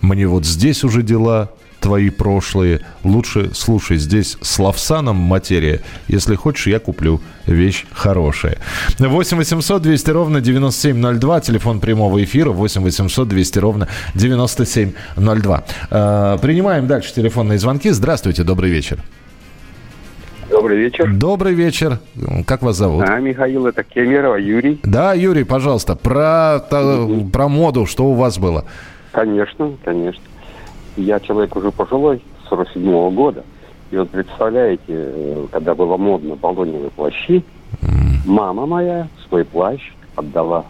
Мне 0.00 0.26
вот 0.26 0.44
здесь 0.44 0.84
уже 0.84 1.02
дела 1.02 1.50
твои 1.82 2.10
прошлые. 2.10 2.80
Лучше 3.04 3.50
слушай, 3.54 3.98
здесь 3.98 4.38
с 4.40 4.58
Лавсаном 4.58 5.16
материя. 5.16 5.80
Если 6.08 6.36
хочешь, 6.36 6.68
я 6.68 6.78
куплю 6.78 7.20
вещь 7.44 7.84
хорошая. 7.92 8.58
8 8.98 9.36
800 9.36 9.82
200 9.82 10.10
ровно 10.10 10.40
9702, 10.40 11.40
телефон 11.40 11.80
прямого 11.80 12.22
эфира 12.22 12.50
8 12.50 12.82
800 12.82 13.28
200 13.28 13.58
ровно 13.58 13.88
9702. 14.14 15.64
Э, 15.90 16.38
принимаем 16.40 16.86
дальше 16.86 17.12
телефонные 17.12 17.58
звонки. 17.58 17.90
Здравствуйте, 17.90 18.44
добрый 18.44 18.70
вечер. 18.70 19.02
Добрый 20.52 20.76
вечер. 20.76 21.10
Добрый 21.10 21.54
вечер. 21.54 21.98
Как 22.46 22.60
вас 22.60 22.76
зовут? 22.76 23.08
А, 23.08 23.18
Михаил, 23.20 23.66
это 23.66 23.82
Кемерова, 23.82 24.36
Юрий. 24.36 24.78
Да, 24.82 25.14
Юрий, 25.14 25.44
пожалуйста, 25.44 25.96
про, 25.96 26.62
mm 26.70 27.30
про 27.30 27.48
моду, 27.48 27.86
что 27.86 28.04
у 28.04 28.12
вас 28.12 28.38
было? 28.38 28.66
Конечно, 29.12 29.72
конечно. 29.82 30.22
Я 30.96 31.20
человек 31.20 31.56
уже 31.56 31.70
пожилой, 31.70 32.22
47 32.50 32.82
-го 32.82 33.10
года. 33.10 33.44
И 33.90 33.96
вот 33.96 34.10
представляете, 34.10 35.46
когда 35.50 35.74
было 35.74 35.96
модно 35.96 36.36
баллоневые 36.36 36.90
плащи, 36.90 37.42
mm. 37.80 38.26
мама 38.26 38.66
моя 38.66 39.08
свой 39.26 39.46
плащ 39.46 39.80
отдала 40.16 40.66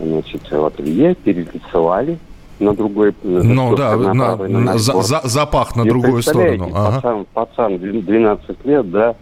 значит, 0.00 0.50
в 0.50 0.64
ателье, 0.64 1.14
перелицевали 1.14 2.18
на 2.62 2.74
другой... 2.74 3.14
Ну 3.22 3.76
да, 3.76 3.96
на, 3.96 4.14
на, 4.14 4.36
на, 4.36 4.78
за, 4.78 5.02
за, 5.02 5.20
запах 5.24 5.76
на 5.76 5.82
и 5.82 5.88
другую 5.88 6.22
сторону. 6.22 6.70
Ага. 6.74 7.00
Пацан, 7.00 7.26
пацан 7.34 7.78
12 7.78 8.66
лет, 8.66 8.90
да, 8.90 9.14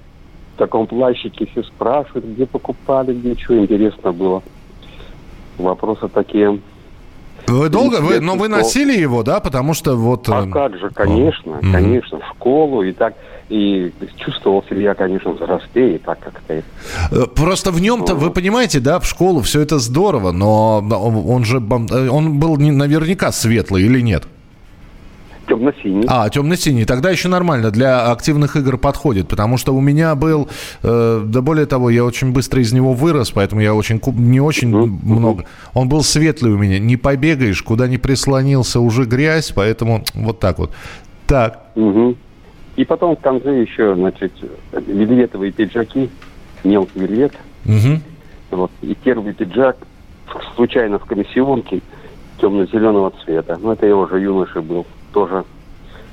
в 0.54 0.58
таком 0.58 0.86
плащике 0.86 1.46
все 1.46 1.62
спрашивают, 1.62 2.24
где 2.26 2.46
покупали, 2.46 3.14
где 3.14 3.34
что 3.36 3.58
интересно 3.58 4.12
было. 4.12 4.42
Вопросы 5.58 6.08
такие. 6.08 6.60
Вы 7.50 7.68
долго, 7.68 8.00
вы, 8.00 8.20
но 8.20 8.36
вы 8.36 8.48
носили 8.48 8.96
его, 8.96 9.22
да, 9.22 9.40
потому 9.40 9.74
что 9.74 9.96
вот... 9.96 10.28
А 10.28 10.46
э, 10.46 10.50
как 10.50 10.76
же, 10.78 10.90
конечно, 10.90 11.58
О. 11.58 11.72
конечно, 11.72 12.20
в 12.20 12.26
школу 12.36 12.82
и 12.82 12.92
так, 12.92 13.14
и 13.48 13.92
чувствовал 14.16 14.64
себя, 14.70 14.94
конечно, 14.94 15.32
взрослее, 15.32 15.98
так 15.98 16.18
как-то. 16.20 16.54
Э, 16.54 16.62
просто 17.34 17.72
в 17.72 17.80
нем-то, 17.80 18.14
вы 18.14 18.30
понимаете, 18.30 18.80
да, 18.80 19.00
в 19.00 19.06
школу 19.06 19.40
все 19.40 19.60
это 19.60 19.78
здорово, 19.78 20.32
но 20.32 20.78
он 20.78 21.44
же, 21.44 21.58
э, 21.58 22.08
он 22.08 22.38
был 22.38 22.56
наверняка 22.56 23.32
светлый 23.32 23.82
или 23.82 24.00
нет? 24.00 24.24
Темно-синий. 25.50 26.04
А, 26.06 26.28
темно-синий. 26.28 26.84
Тогда 26.84 27.10
еще 27.10 27.28
нормально. 27.28 27.72
Для 27.72 28.12
активных 28.12 28.54
игр 28.54 28.78
подходит. 28.78 29.26
Потому 29.26 29.56
что 29.56 29.74
у 29.74 29.80
меня 29.80 30.14
был... 30.14 30.48
Э, 30.84 31.24
да 31.26 31.40
более 31.42 31.66
того, 31.66 31.90
я 31.90 32.04
очень 32.04 32.32
быстро 32.32 32.62
из 32.62 32.72
него 32.72 32.92
вырос, 32.92 33.32
поэтому 33.32 33.60
я 33.60 33.74
очень 33.74 34.00
не 34.14 34.40
очень 34.40 34.70
uh-huh. 34.70 34.98
много... 35.02 35.46
Он 35.74 35.88
был 35.88 36.04
светлый 36.04 36.52
у 36.52 36.56
меня. 36.56 36.78
Не 36.78 36.96
побегаешь, 36.96 37.60
куда 37.64 37.88
не 37.88 37.98
прислонился, 37.98 38.78
уже 38.78 39.06
грязь. 39.06 39.50
Поэтому 39.50 40.04
вот 40.14 40.38
так 40.38 40.60
вот. 40.60 40.70
Так. 41.26 41.64
Угу. 41.74 42.16
И 42.76 42.84
потом 42.84 43.16
в 43.16 43.20
конце 43.20 43.60
еще, 43.60 43.96
значит, 43.96 44.32
вельветовые 44.72 45.50
пиджаки. 45.50 46.10
Мелкий 46.62 47.00
вельвет. 47.00 47.32
Угу. 47.64 48.00
Вот. 48.52 48.70
И 48.82 48.96
первый 49.02 49.34
пиджак 49.34 49.78
случайно 50.54 51.00
в 51.00 51.06
комиссионке 51.06 51.80
темно-зеленого 52.40 53.12
цвета. 53.24 53.58
Ну, 53.60 53.72
это 53.72 53.86
я 53.86 53.96
уже 53.96 54.20
юноша 54.20 54.62
был 54.62 54.86
тоже 55.12 55.44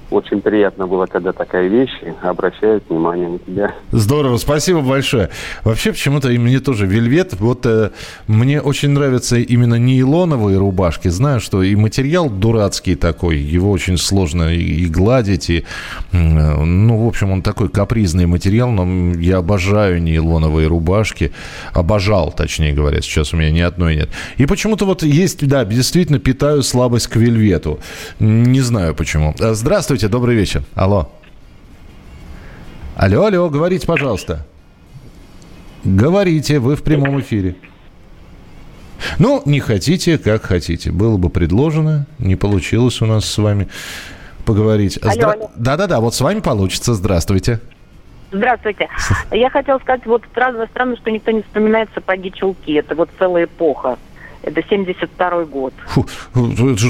очень 0.10 0.42
приятно 0.42 0.88
было, 0.88 1.06
когда 1.06 1.34
такая 1.34 1.68
вещь 1.68 1.92
обращают 2.22 2.84
внимание 2.90 3.28
на 3.28 3.40
тебя. 3.40 3.74
Здорово, 3.92 4.38
спасибо 4.38 4.82
большое. 4.82 5.30
Вообще, 5.64 5.92
почему-то 5.92 6.30
и 6.30 6.38
мне 6.38 6.60
тоже 6.60 6.86
вельвет. 6.86 7.34
Вот 7.40 7.66
э, 7.66 7.92
мне 8.28 8.62
очень 8.62 8.90
нравятся 8.90 9.38
именно 9.38 9.76
нейлоновые 9.76 10.58
рубашки. 10.58 11.10
Знаю, 11.10 11.42
что 11.42 11.62
и 11.62 11.76
материал 11.76 12.30
дурацкий 12.30 12.96
такой, 12.96 13.38
его 13.38 13.70
очень 13.70 13.98
сложно 13.98 14.54
и, 14.54 14.62
и 14.62 14.86
гладить. 14.86 15.50
И, 15.50 15.66
э, 16.14 16.18
ну, 16.18 17.04
в 17.04 17.08
общем, 17.08 17.32
он 17.32 17.42
такой 17.42 17.68
капризный 17.68 18.28
материал, 18.28 18.72
но 18.72 19.14
я 19.20 19.38
обожаю 19.38 20.02
нейлоновые 20.02 20.68
рубашки. 20.68 21.34
Обожал, 21.74 22.32
точнее 22.32 22.74
говоря. 22.74 23.02
Сейчас 23.02 23.34
у 23.34 23.38
меня 23.38 23.52
ни 23.52 23.60
одной 23.60 23.96
нет. 23.96 24.10
И 24.38 24.46
почему-то 24.46 24.86
вот 24.86 25.04
есть, 25.04 25.46
да, 25.46 25.66
действительно 25.66 26.20
питаю 26.20 26.64
слабость 26.64 27.08
к 27.08 27.18
вельвету. 27.18 27.80
Не 28.20 28.62
знаю 28.62 28.96
почему. 28.96 29.36
Здравствуйте. 29.38 29.97
Здравствуйте, 29.98 30.16
добрый 30.16 30.36
вечер. 30.36 30.64
Алло. 30.76 31.10
Алло, 32.96 33.26
алло, 33.26 33.50
говорите, 33.50 33.88
пожалуйста. 33.88 34.46
Говорите, 35.84 36.60
вы 36.60 36.76
в 36.76 36.84
прямом 36.84 37.20
эфире. 37.22 37.56
Ну, 39.18 39.42
не 39.46 39.60
хотите, 39.60 40.20
как 40.20 40.44
хотите. 40.44 40.92
Было 40.92 41.18
бы 41.18 41.32
предложено, 41.32 42.06
не 42.20 42.36
получилось 42.36 43.02
у 43.02 43.08
нас 43.08 43.26
с 43.26 43.40
вами 43.40 43.70
поговорить. 44.46 45.00
Здра... 45.02 45.36
Да-да-да, 45.56 46.00
вот 46.00 46.14
с 46.14 46.22
вами 46.22 46.42
получится. 46.42 46.94
Здравствуйте. 46.94 47.60
Здравствуйте. 48.32 48.90
Я 49.32 49.50
хотела 49.50 49.80
сказать, 49.80 50.06
вот 50.06 50.22
странно, 50.32 50.68
странно, 50.68 50.96
что 50.98 51.10
никто 51.10 51.32
не 51.32 51.42
вспоминает 51.42 51.90
сапоги 51.96 52.32
чулки. 52.32 52.74
Это 52.74 52.94
вот 52.94 53.10
целая 53.18 53.46
эпоха. 53.46 53.98
Это 54.48 54.64
72 54.70 55.46
год. 55.46 55.74
Фу, 55.88 56.06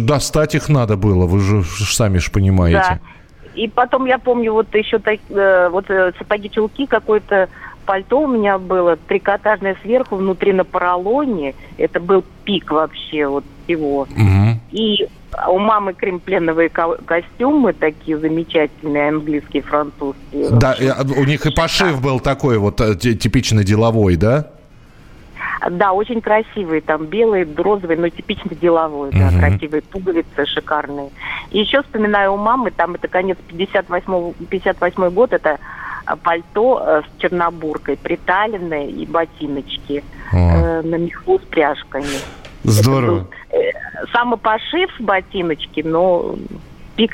достать 0.02 0.54
их 0.54 0.70
надо 0.70 0.96
было, 0.96 1.26
вы 1.26 1.40
же 1.40 1.64
сами 1.64 2.20
же 2.20 2.30
понимаете. 2.32 2.78
Да. 2.78 3.00
И 3.56 3.68
потом 3.68 4.06
я 4.06 4.20
помню 4.20 4.54
вот 4.54 4.74
еще 4.76 5.00
так, 5.00 5.20
э, 5.30 5.70
вот 5.70 5.90
э, 5.90 6.12
сапоги-чулки 6.20 6.86
какой-то 6.86 7.50
пальто 7.88 8.22
у 8.22 8.28
меня 8.28 8.60
было 8.60 8.96
трикотажное 8.96 9.76
сверху, 9.82 10.18
внутри 10.18 10.54
на 10.54 10.64
поролоне. 10.64 11.56
Это 11.80 12.00
был 12.00 12.24
пик 12.44 12.70
вообще 12.70 13.26
вот 13.26 13.44
его. 13.68 14.02
Угу. 14.02 14.60
И 14.72 15.08
у 15.50 15.58
мамы 15.58 15.94
кремпленовые 15.94 16.70
ко- 16.70 16.98
костюмы 16.98 17.74
такие 17.74 18.20
замечательные, 18.20 19.10
английские, 19.10 19.64
французские. 19.64 20.50
Да, 20.52 20.76
у 21.18 21.24
них 21.24 21.48
и 21.48 21.52
пошив 21.52 22.00
был 22.00 22.20
такой 22.20 22.60
вот 22.60 22.80
э, 22.82 22.96
типичный 22.96 23.64
деловой, 23.64 24.18
да? 24.18 24.52
Да, 25.70 25.94
очень 25.94 26.22
красивые, 26.22 26.82
там 26.82 27.06
белые, 27.06 27.48
розовые, 27.56 27.98
но 27.98 28.10
типично 28.10 28.56
деловые, 28.56 29.12
да, 29.12 29.30
uh-huh. 29.30 29.40
красивые 29.40 29.82
пуговицы, 29.82 30.46
шикарные. 30.46 31.10
И 31.52 31.60
еще 31.60 31.82
вспоминаю 31.82 32.34
у 32.34 32.38
мамы, 32.38 32.72
там 32.72 32.96
это 32.96 33.08
конец 33.08 33.38
58 33.48 34.34
58 34.50 35.10
год, 35.10 35.34
это 35.34 35.58
а, 36.06 36.16
пальто 36.16 36.82
э, 36.86 37.02
с 37.02 37.22
чернобуркой, 37.22 37.98
приталенное 37.98 38.86
и 38.88 39.06
ботиночки 39.06 40.04
э, 40.32 40.82
на 40.82 40.96
меху 40.96 41.40
с 41.40 41.46
пряжками. 41.50 42.06
Здорово. 42.64 43.28
Э, 43.52 43.58
самопошив 44.14 44.90
ботиночки, 45.00 45.82
но 45.82 46.36
пик, 46.98 47.12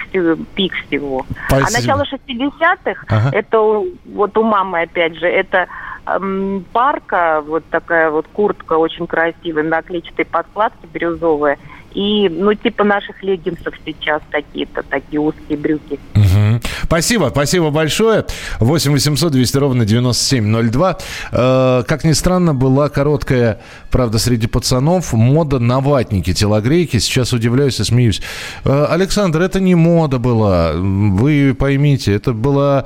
пик 0.56 0.74
всего. 0.88 1.26
Спасибо. 1.48 1.67
А 1.67 1.72
начало 1.72 2.04
60-х, 2.04 3.06
ага. 3.08 3.30
это 3.32 3.84
вот 4.06 4.38
у 4.38 4.43
мамы, 4.43 4.82
опять 4.82 5.15
же, 5.17 5.28
это 5.28 5.67
эм, 6.08 6.65
парка, 6.72 7.43
вот 7.46 7.63
такая 7.69 8.10
вот 8.10 8.26
куртка 8.34 8.74
очень 8.74 9.06
красивая, 9.06 9.63
на 9.63 9.82
клетчатой 9.84 10.26
подкладке 10.26 10.88
бирюзовая. 10.91 11.60
И, 11.93 12.27
ну, 12.29 12.53
типа 12.56 12.84
наших 12.84 13.21
леггинсов 13.21 13.73
сейчас 13.86 14.21
такие-то, 14.32 14.84
такие 14.84 15.19
узкие 15.19 15.58
брюки. 15.58 15.99
Угу. 16.15 16.62
Спасибо, 16.84 17.29
спасибо 17.32 17.69
большое. 17.69 18.25
8 18.60 18.91
800 18.91 19.32
200 19.32 19.58
ровно 19.58 19.86
9702. 19.86 20.97
Э, 21.32 21.84
как 21.88 22.03
ни 22.03 22.13
странно, 22.13 22.53
была 22.53 22.89
короткая, 22.89 23.60
правда, 23.91 24.17
среди 24.17 24.47
пацанов 24.47 25.13
мода 25.13 25.60
на 25.60 25.79
ватники, 25.79 26.34
телогрейки. 26.34 26.97
Сейчас 26.97 27.34
удивляюсь 27.34 27.79
и 27.79 27.84
смеюсь. 27.84 28.21
Э, 28.65 28.88
Александр, 28.89 29.41
это 29.41 29.60
не 29.60 29.75
мода 29.75 30.17
была. 30.17 30.73
Вы 30.73 31.56
поймите, 31.58 32.13
это 32.13 32.34
была 32.34 32.86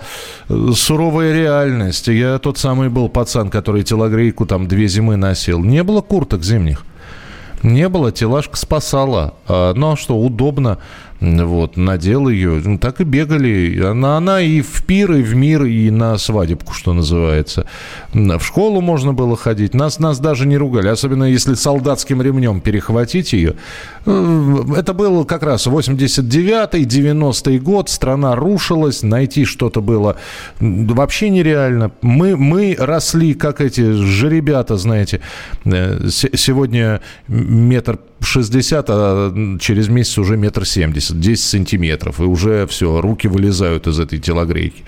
э, 0.49 0.69
суровая 0.75 1.33
реальность. 1.33 2.07
Я 2.07 2.39
тот 2.39 2.57
самый 2.57 2.89
был 2.89 3.09
пацан, 3.09 3.49
который 3.49 3.83
телогрейку 3.83 4.45
там 4.45 4.67
две 4.67 4.87
зимы 4.87 5.15
носил. 5.15 5.63
Не 5.63 5.83
было 5.83 6.01
курток 6.01 6.43
зимних. 6.43 6.83
Не 7.63 7.89
было, 7.89 8.11
телажка 8.11 8.55
спасала. 8.57 9.33
А, 9.47 9.73
а 9.93 9.95
что, 9.95 10.17
удобно 10.17 10.77
вот, 11.19 11.77
надел 11.77 12.29
ее. 12.29 12.61
Ну, 12.63 12.77
так 12.77 13.01
и 13.01 13.03
бегали. 13.03 13.81
Она, 13.81 14.17
она 14.17 14.41
и 14.41 14.61
в 14.61 14.83
пир, 14.83 15.13
и 15.13 15.23
в 15.23 15.35
мир, 15.35 15.63
и 15.63 15.89
на 15.89 16.17
свадебку, 16.17 16.73
что 16.73 16.93
называется. 16.93 17.65
В 18.13 18.41
школу 18.41 18.81
можно 18.81 19.13
было 19.13 19.35
ходить. 19.35 19.73
Нас, 19.73 19.99
нас 19.99 20.19
даже 20.19 20.45
не 20.45 20.57
ругали. 20.57 20.89
Особенно 20.89 21.23
если 21.23 21.55
солдатским 21.55 22.21
ремнем 22.21 22.61
перехватить 22.61 23.33
ее. 23.33 23.55
Э, 24.05 24.55
это 24.77 24.93
был 24.93 25.25
как 25.25 25.43
раз 25.43 25.65
89-й, 25.65 26.83
90-й 26.83 27.59
год. 27.59 27.89
Страна 27.89 28.35
рушилась. 28.35 29.01
Найти 29.01 29.45
что-то 29.45 29.81
было 29.81 30.17
вообще 30.59 31.29
нереально. 31.29 31.91
Мы, 32.01 32.37
мы 32.37 32.75
росли, 32.77 33.33
как 33.33 33.61
эти 33.61 33.91
же 33.91 34.29
ребята, 34.29 34.77
знаете. 34.77 35.21
Э, 35.65 36.07
сегодня 36.09 37.01
метр 37.27 37.97
60, 38.21 38.85
а 38.89 39.57
через 39.59 39.87
месяц 39.87 40.17
уже 40.17 40.37
метр 40.37 40.65
семьдесят 40.65 41.06
80-10 41.11 41.35
сантиметров. 41.35 42.19
И 42.19 42.23
уже 42.23 42.65
все, 42.67 43.01
руки 43.01 43.27
вылезают 43.27 43.87
из 43.87 43.99
этой 43.99 44.19
телогрейки. 44.19 44.83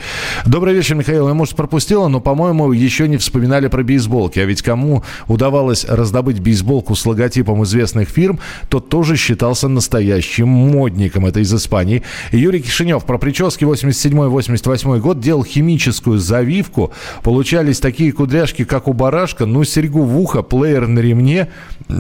Добрый 0.46 0.74
вечер, 0.74 0.96
Михаил. 0.96 1.28
Я, 1.28 1.34
может, 1.34 1.56
пропустила, 1.56 2.08
но, 2.08 2.20
по-моему, 2.20 2.72
еще 2.72 3.08
не 3.08 3.18
вспоминали 3.18 3.68
про 3.68 3.84
бейсболки. 3.84 4.40
А 4.40 4.46
ведь 4.46 4.62
кому 4.62 5.04
удавалось 5.28 5.86
раздобыть 5.86 6.40
бейсболку 6.40 6.96
с 6.96 7.06
логотипом 7.06 7.64
известных 7.64 8.10
фирм, 8.10 8.40
тот 8.70 8.90
тоже 8.90 9.16
считался 9.16 9.68
настоящим 9.68 10.48
модником. 10.48 11.26
Это 11.26 11.40
из 11.40 11.54
Испании. 11.54 12.04
Юрий 12.32 12.62
Кишинев 12.62 13.04
про 13.06 13.18
прически 13.18 13.64
87-88 13.64 15.00
год 15.00 15.20
делал 15.20 15.44
химическую 15.44 16.20
завивку. 16.20 16.92
Получались 17.24 17.80
такие 17.80 18.12
кудряшки, 18.12 18.64
как 18.64 18.88
у 18.88 18.94
барашка. 18.94 19.46
Ну, 19.46 19.64
серьгу 19.64 20.04
в 20.04 20.20
ухо, 20.20 20.42
плеер 20.42 20.88
на 20.88 21.00
ремне. 21.00 21.50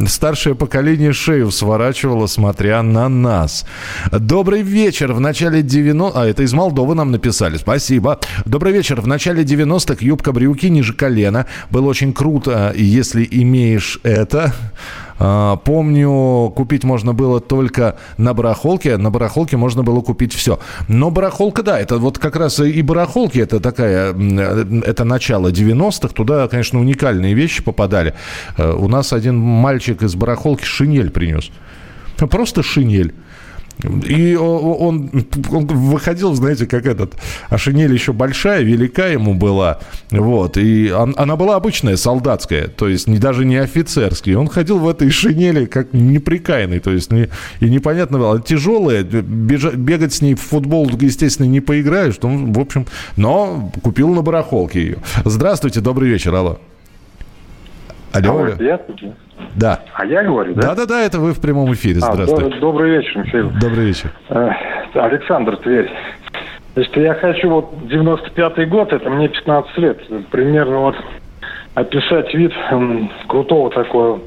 Старшее 0.07 0.55
поколение 0.55 1.13
шею 1.13 1.51
сворачивало, 1.51 2.27
смотря 2.27 2.83
на 2.83 3.09
нас. 3.09 3.65
Добрый 4.11 4.63
вечер. 4.63 5.13
В 5.13 5.19
начале 5.19 5.61
90... 5.61 6.19
А, 6.19 6.25
это 6.25 6.41
из 6.41 6.51
Молдовы 6.51 6.95
нам 6.95 7.11
написали. 7.11 7.57
Спасибо. 7.57 8.19
Добрый 8.45 8.73
вечер. 8.73 9.01
В 9.01 9.07
начале 9.07 9.43
90-х 9.43 9.97
юбка-брюки 10.03 10.65
ниже 10.65 10.93
колена. 10.93 11.45
Было 11.69 11.89
очень 11.89 12.11
круто, 12.13 12.73
если 12.75 13.27
имеешь 13.29 13.99
это. 14.01 14.51
А, 15.19 15.57
помню, 15.57 16.51
купить 16.55 16.83
можно 16.83 17.13
было 17.13 17.39
только 17.39 17.97
на 18.17 18.33
барахолке. 18.33 18.97
На 18.97 19.11
барахолке 19.11 19.57
можно 19.57 19.83
было 19.83 20.01
купить 20.01 20.33
все. 20.33 20.59
Но 20.87 21.11
барахолка, 21.11 21.61
да, 21.61 21.79
это 21.79 21.99
вот 21.99 22.17
как 22.17 22.35
раз 22.35 22.59
и 22.59 22.81
барахолки, 22.81 23.37
это 23.37 23.59
такая, 23.59 24.13
это 24.13 25.03
начало 25.03 25.49
90-х. 25.49 26.07
Туда, 26.15 26.47
конечно, 26.47 26.79
уникальные 26.79 27.35
вещи 27.35 27.61
попадали. 27.61 28.15
Э, 28.57 28.73
у 28.73 28.87
нас 28.87 29.13
один 29.13 29.37
мальчик 29.37 30.01
из 30.01 30.15
барахолки 30.15 30.63
шинель 30.63 31.11
принес. 31.11 31.51
Просто 32.17 32.63
шинель. 32.63 33.13
И 33.81 34.35
он, 34.35 35.09
он 35.51 35.67
выходил, 35.67 36.33
знаете, 36.33 36.65
как 36.65 36.85
этот, 36.85 37.13
а 37.49 37.57
шинель 37.57 37.93
еще 37.93 38.11
большая, 38.11 38.61
велика 38.61 39.07
ему 39.07 39.35
была, 39.35 39.79
вот, 40.11 40.57
и 40.57 40.91
он, 40.91 41.13
она 41.17 41.37
была 41.37 41.55
обычная, 41.55 41.95
солдатская, 41.95 42.67
то 42.67 42.89
есть 42.89 43.07
не, 43.07 43.19
даже 43.19 43.45
не 43.45 43.55
офицерский. 43.55 44.35
Он 44.35 44.47
ходил 44.49 44.79
в 44.79 44.89
этой 44.89 45.09
шинели 45.09 45.65
как 45.65 45.93
неприкаянный, 45.93 46.79
то 46.79 46.91
есть 46.91 47.09
не, 47.11 47.29
и 47.61 47.69
непонятно 47.69 48.17
было, 48.17 48.41
тяжелая, 48.41 49.03
бежа, 49.03 49.71
бегать 49.71 50.13
с 50.13 50.21
ней 50.21 50.33
в 50.33 50.41
футбол, 50.41 50.89
естественно, 50.99 51.47
не 51.47 51.61
поиграешь, 51.61 52.17
то, 52.17 52.27
в 52.27 52.59
общем, 52.59 52.85
но 53.15 53.71
купил 53.81 54.09
на 54.09 54.21
барахолке 54.21 54.81
ее. 54.81 54.97
Здравствуйте, 55.23 55.79
добрый 55.79 56.09
вечер, 56.09 56.35
алло. 56.35 56.59
Алло, 58.11 58.39
алло. 58.39 58.55
Да. 59.55 59.79
А 59.93 60.05
я 60.05 60.23
говорю, 60.23 60.53
да? 60.53 60.69
Да-да-да, 60.69 61.01
это 61.01 61.19
вы 61.19 61.33
в 61.33 61.41
прямом 61.41 61.73
эфире. 61.73 61.99
А, 62.01 62.13
Здравствуйте. 62.13 62.55
А, 62.57 62.59
добрый 62.59 62.91
вечер, 62.91 63.17
Михаил. 63.19 63.49
Добрый 63.61 63.85
вечер. 63.85 64.11
Э, 64.29 64.49
Александр 64.93 65.57
Тверь. 65.57 65.91
Значит, 66.75 66.97
я 66.97 67.13
хочу 67.15 67.49
вот 67.49 67.73
95-й 67.89 68.65
год, 68.65 68.93
это 68.93 69.09
мне 69.09 69.27
15 69.27 69.77
лет, 69.79 69.99
примерно 70.29 70.79
вот 70.79 70.95
описать 71.73 72.33
вид 72.33 72.53
крутого 73.27 73.69
такого 73.71 74.19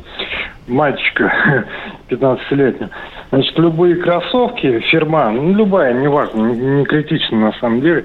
мальчика 0.66 1.64
15-летнего. 2.10 2.90
Значит, 3.30 3.58
любые 3.58 3.96
кроссовки, 3.96 4.80
фирма, 4.90 5.30
ну, 5.30 5.54
любая, 5.54 5.94
неважно, 5.94 6.52
не, 6.52 6.78
не 6.78 6.84
критично 6.84 7.38
на 7.38 7.52
самом 7.54 7.80
деле, 7.80 8.04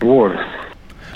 вот, 0.00 0.32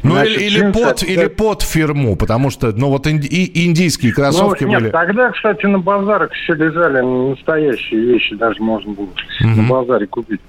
ну, 0.03 0.13
Значит, 0.13 0.41
или, 0.41 0.59
или, 0.59 0.73
под, 0.73 1.03
или 1.03 1.27
под 1.27 1.63
фирму, 1.63 2.17
потому 2.17 2.51
что, 2.51 2.73
ну, 2.73 2.89
вот 2.89 3.07
инди, 3.07 3.29
индийские 3.55 4.13
кроссовки 4.13 4.65
ну, 4.65 4.71
нет, 4.71 4.81
были. 4.81 4.91
тогда, 4.91 5.31
кстати, 5.31 5.67
на 5.67 5.79
базарах 5.79 6.33
еще 6.35 6.55
лежали 6.55 7.01
настоящие 7.01 8.01
вещи, 8.01 8.37
даже 8.37 8.63
можно 8.63 8.93
было 8.93 9.05
угу. 9.07 9.49
на 9.49 9.63
базаре 9.69 10.07
купить. 10.07 10.41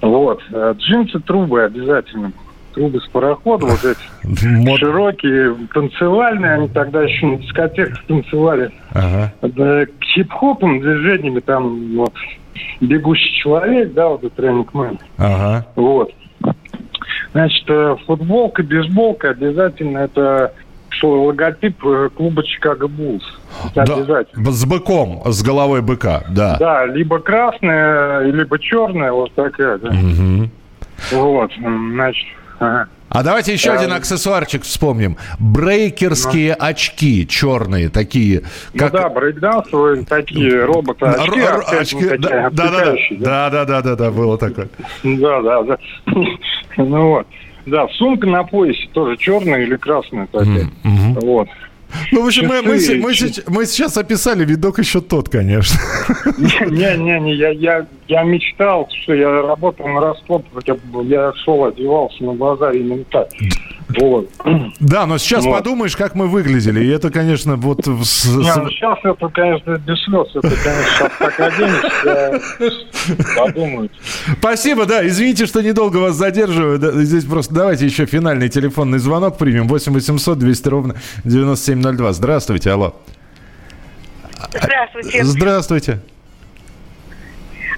Вот. 0.00 0.42
А 0.52 0.72
джинсы, 0.72 1.18
трубы 1.20 1.62
обязательно. 1.62 2.32
Трубы 2.74 3.00
с 3.00 3.08
парохода, 3.08 3.66
вот 3.66 3.84
эти 3.84 4.44
Мод... 4.46 4.78
широкие, 4.78 5.56
танцевальные, 5.72 6.54
они 6.54 6.68
тогда 6.68 7.02
еще 7.02 7.26
на 7.26 7.36
дискотеках 7.38 8.04
танцевали. 8.04 8.70
Ага. 8.90 9.32
Да, 9.42 9.86
хип-хопом, 10.14 10.80
движениями, 10.80 11.40
там, 11.40 11.96
вот, 11.96 12.14
бегущий 12.80 13.34
человек, 13.40 13.92
да, 13.94 14.08
вот 14.08 14.24
этот 14.24 14.38
Ренник 14.38 14.68
Ага. 15.16 15.66
Вот. 15.76 16.12
Значит, 17.32 17.64
э, 17.68 17.96
футболка, 18.06 18.62
бейсболка 18.62 19.30
обязательно 19.30 19.98
это 19.98 20.52
что 20.90 21.22
логотип 21.24 21.84
э, 21.84 22.08
клуба 22.16 22.42
Чикаго 22.44 22.88
Буллс. 22.88 23.22
Да, 23.74 23.82
обязательно. 23.82 24.50
С 24.50 24.64
быком, 24.64 25.22
с 25.26 25.42
головой 25.42 25.82
быка, 25.82 26.24
да. 26.30 26.56
Да, 26.58 26.86
либо 26.86 27.20
красная, 27.20 28.22
либо 28.22 28.58
черная, 28.58 29.12
вот 29.12 29.32
такая, 29.34 29.78
да. 29.78 29.90
Угу. 29.90 30.50
Вот, 31.12 31.52
значит, 31.60 32.26
ага. 32.58 32.88
А 33.10 33.22
давайте 33.22 33.54
еще 33.54 33.70
один 33.70 33.92
аксессуарчик 33.92 34.64
вспомним. 34.64 35.16
Брейкерские 35.38 36.56
ну. 36.58 36.66
очки 36.66 37.26
черные 37.26 37.88
такие. 37.88 38.42
Ну 38.74 38.78
как... 38.78 38.92
Ну 38.92 38.98
да, 38.98 39.08
брейкдансовые 39.08 40.04
такие 40.04 40.64
роботы 40.66 41.06
очки. 41.06 41.40
Р- 41.40 41.64
очки 41.66 42.08
да, 42.18 42.50
да, 42.50 42.50
да, 42.50 42.94
да, 43.10 43.50
да, 43.50 43.64
да, 43.64 43.82
да, 43.82 43.96
да, 43.96 44.10
было 44.10 44.36
такое. 44.36 44.68
Да, 45.02 45.40
да, 45.40 45.62
да. 45.62 45.78
Ну 46.76 47.08
вот. 47.08 47.26
Да, 47.66 47.86
сумка 47.88 48.26
на 48.26 48.44
поясе 48.44 48.88
тоже 48.92 49.16
черная 49.16 49.62
или 49.62 49.76
красная 49.76 50.26
такая. 50.26 50.70
Вот. 51.20 51.48
Ну, 52.12 52.22
в 52.22 52.26
общем, 52.26 52.46
мы, 52.46 52.62
мы, 52.62 52.78
мы, 52.98 53.12
мы 53.48 53.66
сейчас 53.66 53.96
описали 53.96 54.44
видок 54.44 54.78
еще 54.78 55.00
тот, 55.00 55.28
конечно. 55.28 55.78
Не-не-не, 56.38 57.34
я, 57.34 57.48
я, 57.50 57.86
я 58.08 58.22
мечтал, 58.24 58.88
что 59.02 59.14
я 59.14 59.42
работал 59.42 59.88
на 59.88 60.00
расход, 60.00 60.44
я, 60.66 60.76
я 61.04 61.32
шел, 61.44 61.64
одевался 61.64 62.24
на 62.24 62.34
базаре 62.34 62.80
именно 62.80 63.04
так. 63.04 63.28
Вот. 63.88 64.28
Да, 64.80 65.06
но 65.06 65.18
сейчас 65.18 65.44
вот. 65.44 65.56
подумаешь, 65.56 65.96
как 65.96 66.14
мы 66.14 66.26
выглядели. 66.26 66.84
И 66.84 66.88
это, 66.88 67.10
конечно, 67.10 67.56
вот... 67.56 67.86
Не, 67.86 67.92
ну, 67.92 68.68
сейчас 68.68 68.98
это, 69.02 69.28
конечно, 69.28 69.76
без 69.78 69.98
слез. 70.04 70.28
Это, 70.34 70.50
конечно, 70.62 70.90
сейчас 70.98 71.12
так 71.18 71.40
оденешься, 71.40 72.40
подумают. 73.36 73.92
Спасибо, 74.38 74.84
да. 74.84 75.06
Извините, 75.06 75.46
что 75.46 75.62
недолго 75.62 75.96
вас 75.96 76.16
задерживаю. 76.16 77.02
Здесь 77.04 77.24
просто 77.24 77.54
давайте 77.54 77.86
еще 77.86 78.04
финальный 78.06 78.48
телефонный 78.48 78.98
звонок 78.98 79.38
примем. 79.38 79.68
8 79.68 79.92
800 79.92 80.38
200 80.38 80.68
ровно 80.68 80.94
9702. 81.24 82.12
Здравствуйте, 82.12 82.70
алло. 82.70 82.94
Здравствуйте. 84.50 85.24
Здравствуйте. 85.24 86.00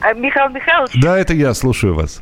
А, 0.01 0.13
Михаил 0.15 0.51
Михайлович? 0.51 0.93
Да, 1.01 1.19
это 1.19 1.35
я, 1.35 1.55
слушаю 1.55 1.95
вас. 1.95 2.21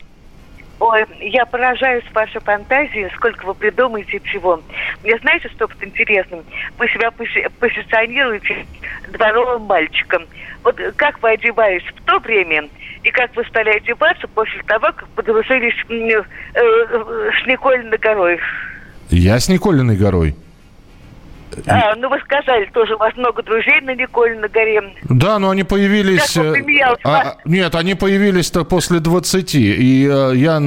Ой, 0.80 1.04
я 1.20 1.44
поражаюсь 1.44 2.04
вашей 2.12 2.40
фантазией, 2.40 3.10
сколько 3.16 3.46
вы 3.46 3.54
придумаете 3.54 4.20
всего. 4.20 4.60
Мне 5.02 5.18
знаете, 5.18 5.48
что 5.48 5.66
вот 5.66 5.76
интересно? 5.82 6.44
Вы 6.78 6.88
себя 6.88 7.10
позиционируете 7.10 8.64
дворовым 9.12 9.62
мальчиком. 9.62 10.26
Вот 10.62 10.80
как 10.96 11.20
вы 11.20 11.30
одеваетесь 11.30 11.88
в 11.88 12.04
то 12.04 12.20
время, 12.20 12.68
и 13.02 13.10
как 13.10 13.34
вы 13.34 13.44
стали 13.46 13.70
одеваться 13.70 14.28
после 14.28 14.62
того, 14.64 14.86
как 14.92 15.08
подружились 15.08 15.74
э, 15.88 16.22
э, 16.54 17.30
с 17.42 17.46
Николиной 17.46 17.98
горой? 17.98 18.38
Я 19.10 19.40
с 19.40 19.48
Николиной 19.48 19.96
горой? 19.96 20.36
А, 21.66 21.94
ну 21.96 22.08
вы 22.08 22.18
сказали, 22.20 22.66
тоже 22.66 22.94
у 22.94 22.98
вас 22.98 23.14
много 23.16 23.42
друзей 23.42 23.80
на 23.82 23.94
Николе 23.94 24.38
на 24.38 24.48
горе. 24.48 24.82
Да, 25.04 25.38
но 25.38 25.50
они 25.50 25.64
появились... 25.64 26.36
Э, 26.36 26.54
а, 27.04 27.36
нет, 27.44 27.74
они 27.74 27.94
появились-то 27.94 28.64
после 28.64 29.00
20. 29.00 29.54
И 29.54 30.08
а, 30.10 30.32
я... 30.32 30.58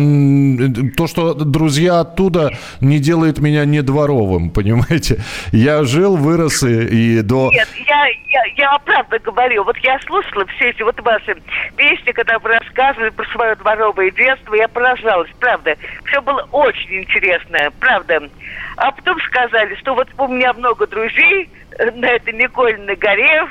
То, 0.96 1.08
что 1.08 1.34
друзья 1.34 2.02
оттуда, 2.02 2.52
не 2.80 3.00
делает 3.00 3.40
меня 3.40 3.66
не 3.66 3.82
дворовым, 3.82 4.50
понимаете? 4.54 5.20
Я 5.52 5.84
жил, 5.84 6.18
вырос 6.18 6.64
и, 6.64 7.18
и 7.18 7.22
до... 7.22 7.50
Нет, 7.52 7.68
я, 7.88 8.06
я, 8.08 8.44
я 8.58 8.80
правда 8.80 9.20
говорю. 9.20 9.64
Вот 9.64 9.78
я 9.78 10.00
слушала 10.00 10.46
все 10.56 10.70
эти 10.70 10.82
вот 10.82 11.00
ваши 11.02 11.36
песни, 11.76 12.12
когда 12.12 12.40
вы 12.40 12.50
рассказывали 12.50 13.10
про 13.10 13.26
свое 13.32 13.56
дворовое 13.56 14.12
детство, 14.12 14.56
я 14.56 14.68
поражалась, 14.68 15.30
правда. 15.40 15.76
Все 16.06 16.22
было 16.22 16.48
очень 16.52 17.02
интересно, 17.02 17.58
правда. 17.80 18.30
А 18.78 18.92
потом 18.92 19.20
сказали, 19.22 19.76
что 19.76 19.94
вот 19.94 20.08
у 20.18 20.28
меня 20.28 20.54
много 20.54 20.81
друзей 20.88 21.50
на 21.96 22.08
этой 22.08 22.34
Никольной 22.34 22.96
горе. 22.96 23.48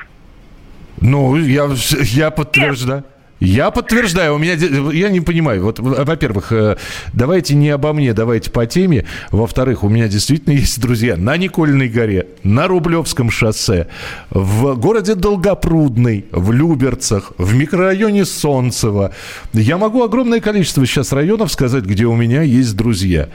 Ну, 1.01 1.37
я, 1.37 1.69
я 2.03 2.31
подтверждаю. 2.31 3.05
Я 3.41 3.71
подтверждаю, 3.71 4.35
у 4.35 4.39
меня, 4.39 4.53
я 4.93 5.09
не 5.09 5.21
понимаю, 5.21 5.65
вот, 5.65 5.79
во-первых, 5.79 6.53
э, 6.53 6.77
давайте 7.15 7.55
не 7.55 7.71
обо 7.71 7.95
мне, 7.95 8.13
давайте 8.13 8.51
по 8.51 8.67
теме. 8.67 9.07
Во-вторых, 9.31 9.83
у 9.83 9.89
меня 9.89 10.09
действительно 10.09 10.53
есть 10.53 10.79
друзья 10.79 11.17
на 11.17 11.39
Никольной 11.39 11.89
горе, 11.89 12.27
на 12.43 12.69
Рублевском 12.69 13.31
шоссе, 13.31 13.87
в 14.29 14.75
городе 14.75 15.15
Долгопрудный, 15.15 16.27
в 16.33 16.53
Люберцах, 16.53 17.33
в 17.39 17.55
микрорайоне 17.55 18.27
Солнцево. 18.27 19.13
Я 19.55 19.79
могу 19.79 20.05
огромное 20.05 20.41
количество 20.41 20.85
сейчас 20.85 21.13
районов 21.13 21.51
сказать, 21.51 21.85
где 21.85 22.05
у 22.05 22.15
меня 22.15 22.43
есть 22.43 22.77
друзья. 22.77 23.31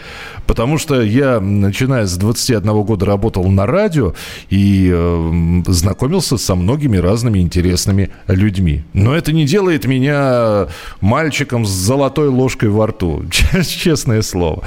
Потому 0.46 0.78
что 0.78 1.02
я, 1.02 1.40
начиная 1.40 2.06
с 2.06 2.16
21 2.18 2.84
года, 2.84 3.08
работал 3.08 3.46
на 3.50 3.66
радио 3.66 4.14
и 4.52 4.92
э, 4.94 5.62
знакомился 5.66 6.38
со 6.38 6.54
многими 6.54 6.98
разными 6.98 7.40
интересными 7.40 8.12
людьми. 8.28 8.84
Но 8.94 9.16
это 9.16 9.32
не 9.32 9.46
делает 9.46 9.86
меня 9.86 9.95
меня 9.98 10.68
мальчиком 11.02 11.66
с 11.66 11.70
золотой 11.70 12.28
ложкой 12.30 12.70
во 12.70 12.88
рту. 12.88 13.24
Честное 13.32 14.22
слово. 14.22 14.64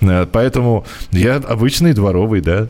Э, 0.00 0.26
поэтому 0.30 0.84
я 1.10 1.36
обычный 1.36 1.92
дворовый, 1.92 2.40
да. 2.40 2.68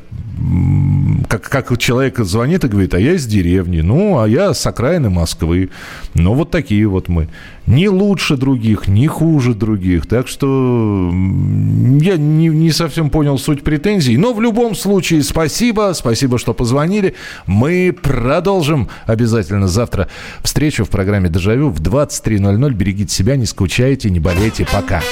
Как, 1.29 1.43
как 1.43 1.79
человек 1.79 2.19
звонит 2.19 2.65
и 2.65 2.69
говорит, 2.69 2.95
а 2.95 3.01
я 3.01 3.15
из 3.15 3.27
деревни, 3.27 3.81
ну, 3.81 4.19
а 4.19 4.29
я 4.29 4.55
с 4.55 4.67
окраины 4.67 5.11
Москвы. 5.11 5.71
Ну, 6.15 6.35
вот 6.35 6.51
такие 6.51 6.87
вот 6.87 7.09
мы. 7.09 7.29
Не 7.67 7.89
лучше 7.89 8.37
других, 8.37 8.89
не 8.89 9.07
хуже 9.07 9.55
других. 9.55 10.07
Так 10.07 10.27
что 10.29 11.11
я 11.13 12.17
не, 12.17 12.49
не 12.49 12.73
совсем 12.73 13.09
понял 13.09 13.39
суть 13.39 13.63
претензий. 13.63 14.17
Но 14.17 14.33
в 14.33 14.41
любом 14.41 14.75
случае 14.75 15.23
спасибо, 15.23 15.93
спасибо, 15.95 16.39
что 16.39 16.55
позвонили. 16.55 17.15
Мы 17.47 17.97
продолжим 18.01 18.89
обязательно 19.07 19.69
завтра 19.69 20.09
встречу 20.43 20.85
в 20.85 20.91
программе 20.91 21.29
«Дежавю» 21.29 21.71
в 21.71 21.81
23.00. 21.81 22.73
Берегите 22.73 23.15
себя, 23.15 23.37
не 23.37 23.47
скучайте, 23.47 24.11
не 24.11 24.19
болейте. 24.21 24.67
Пока. 24.71 25.03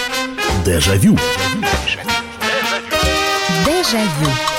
Дежавю. 0.65 1.17
Дежавю. 3.65 4.50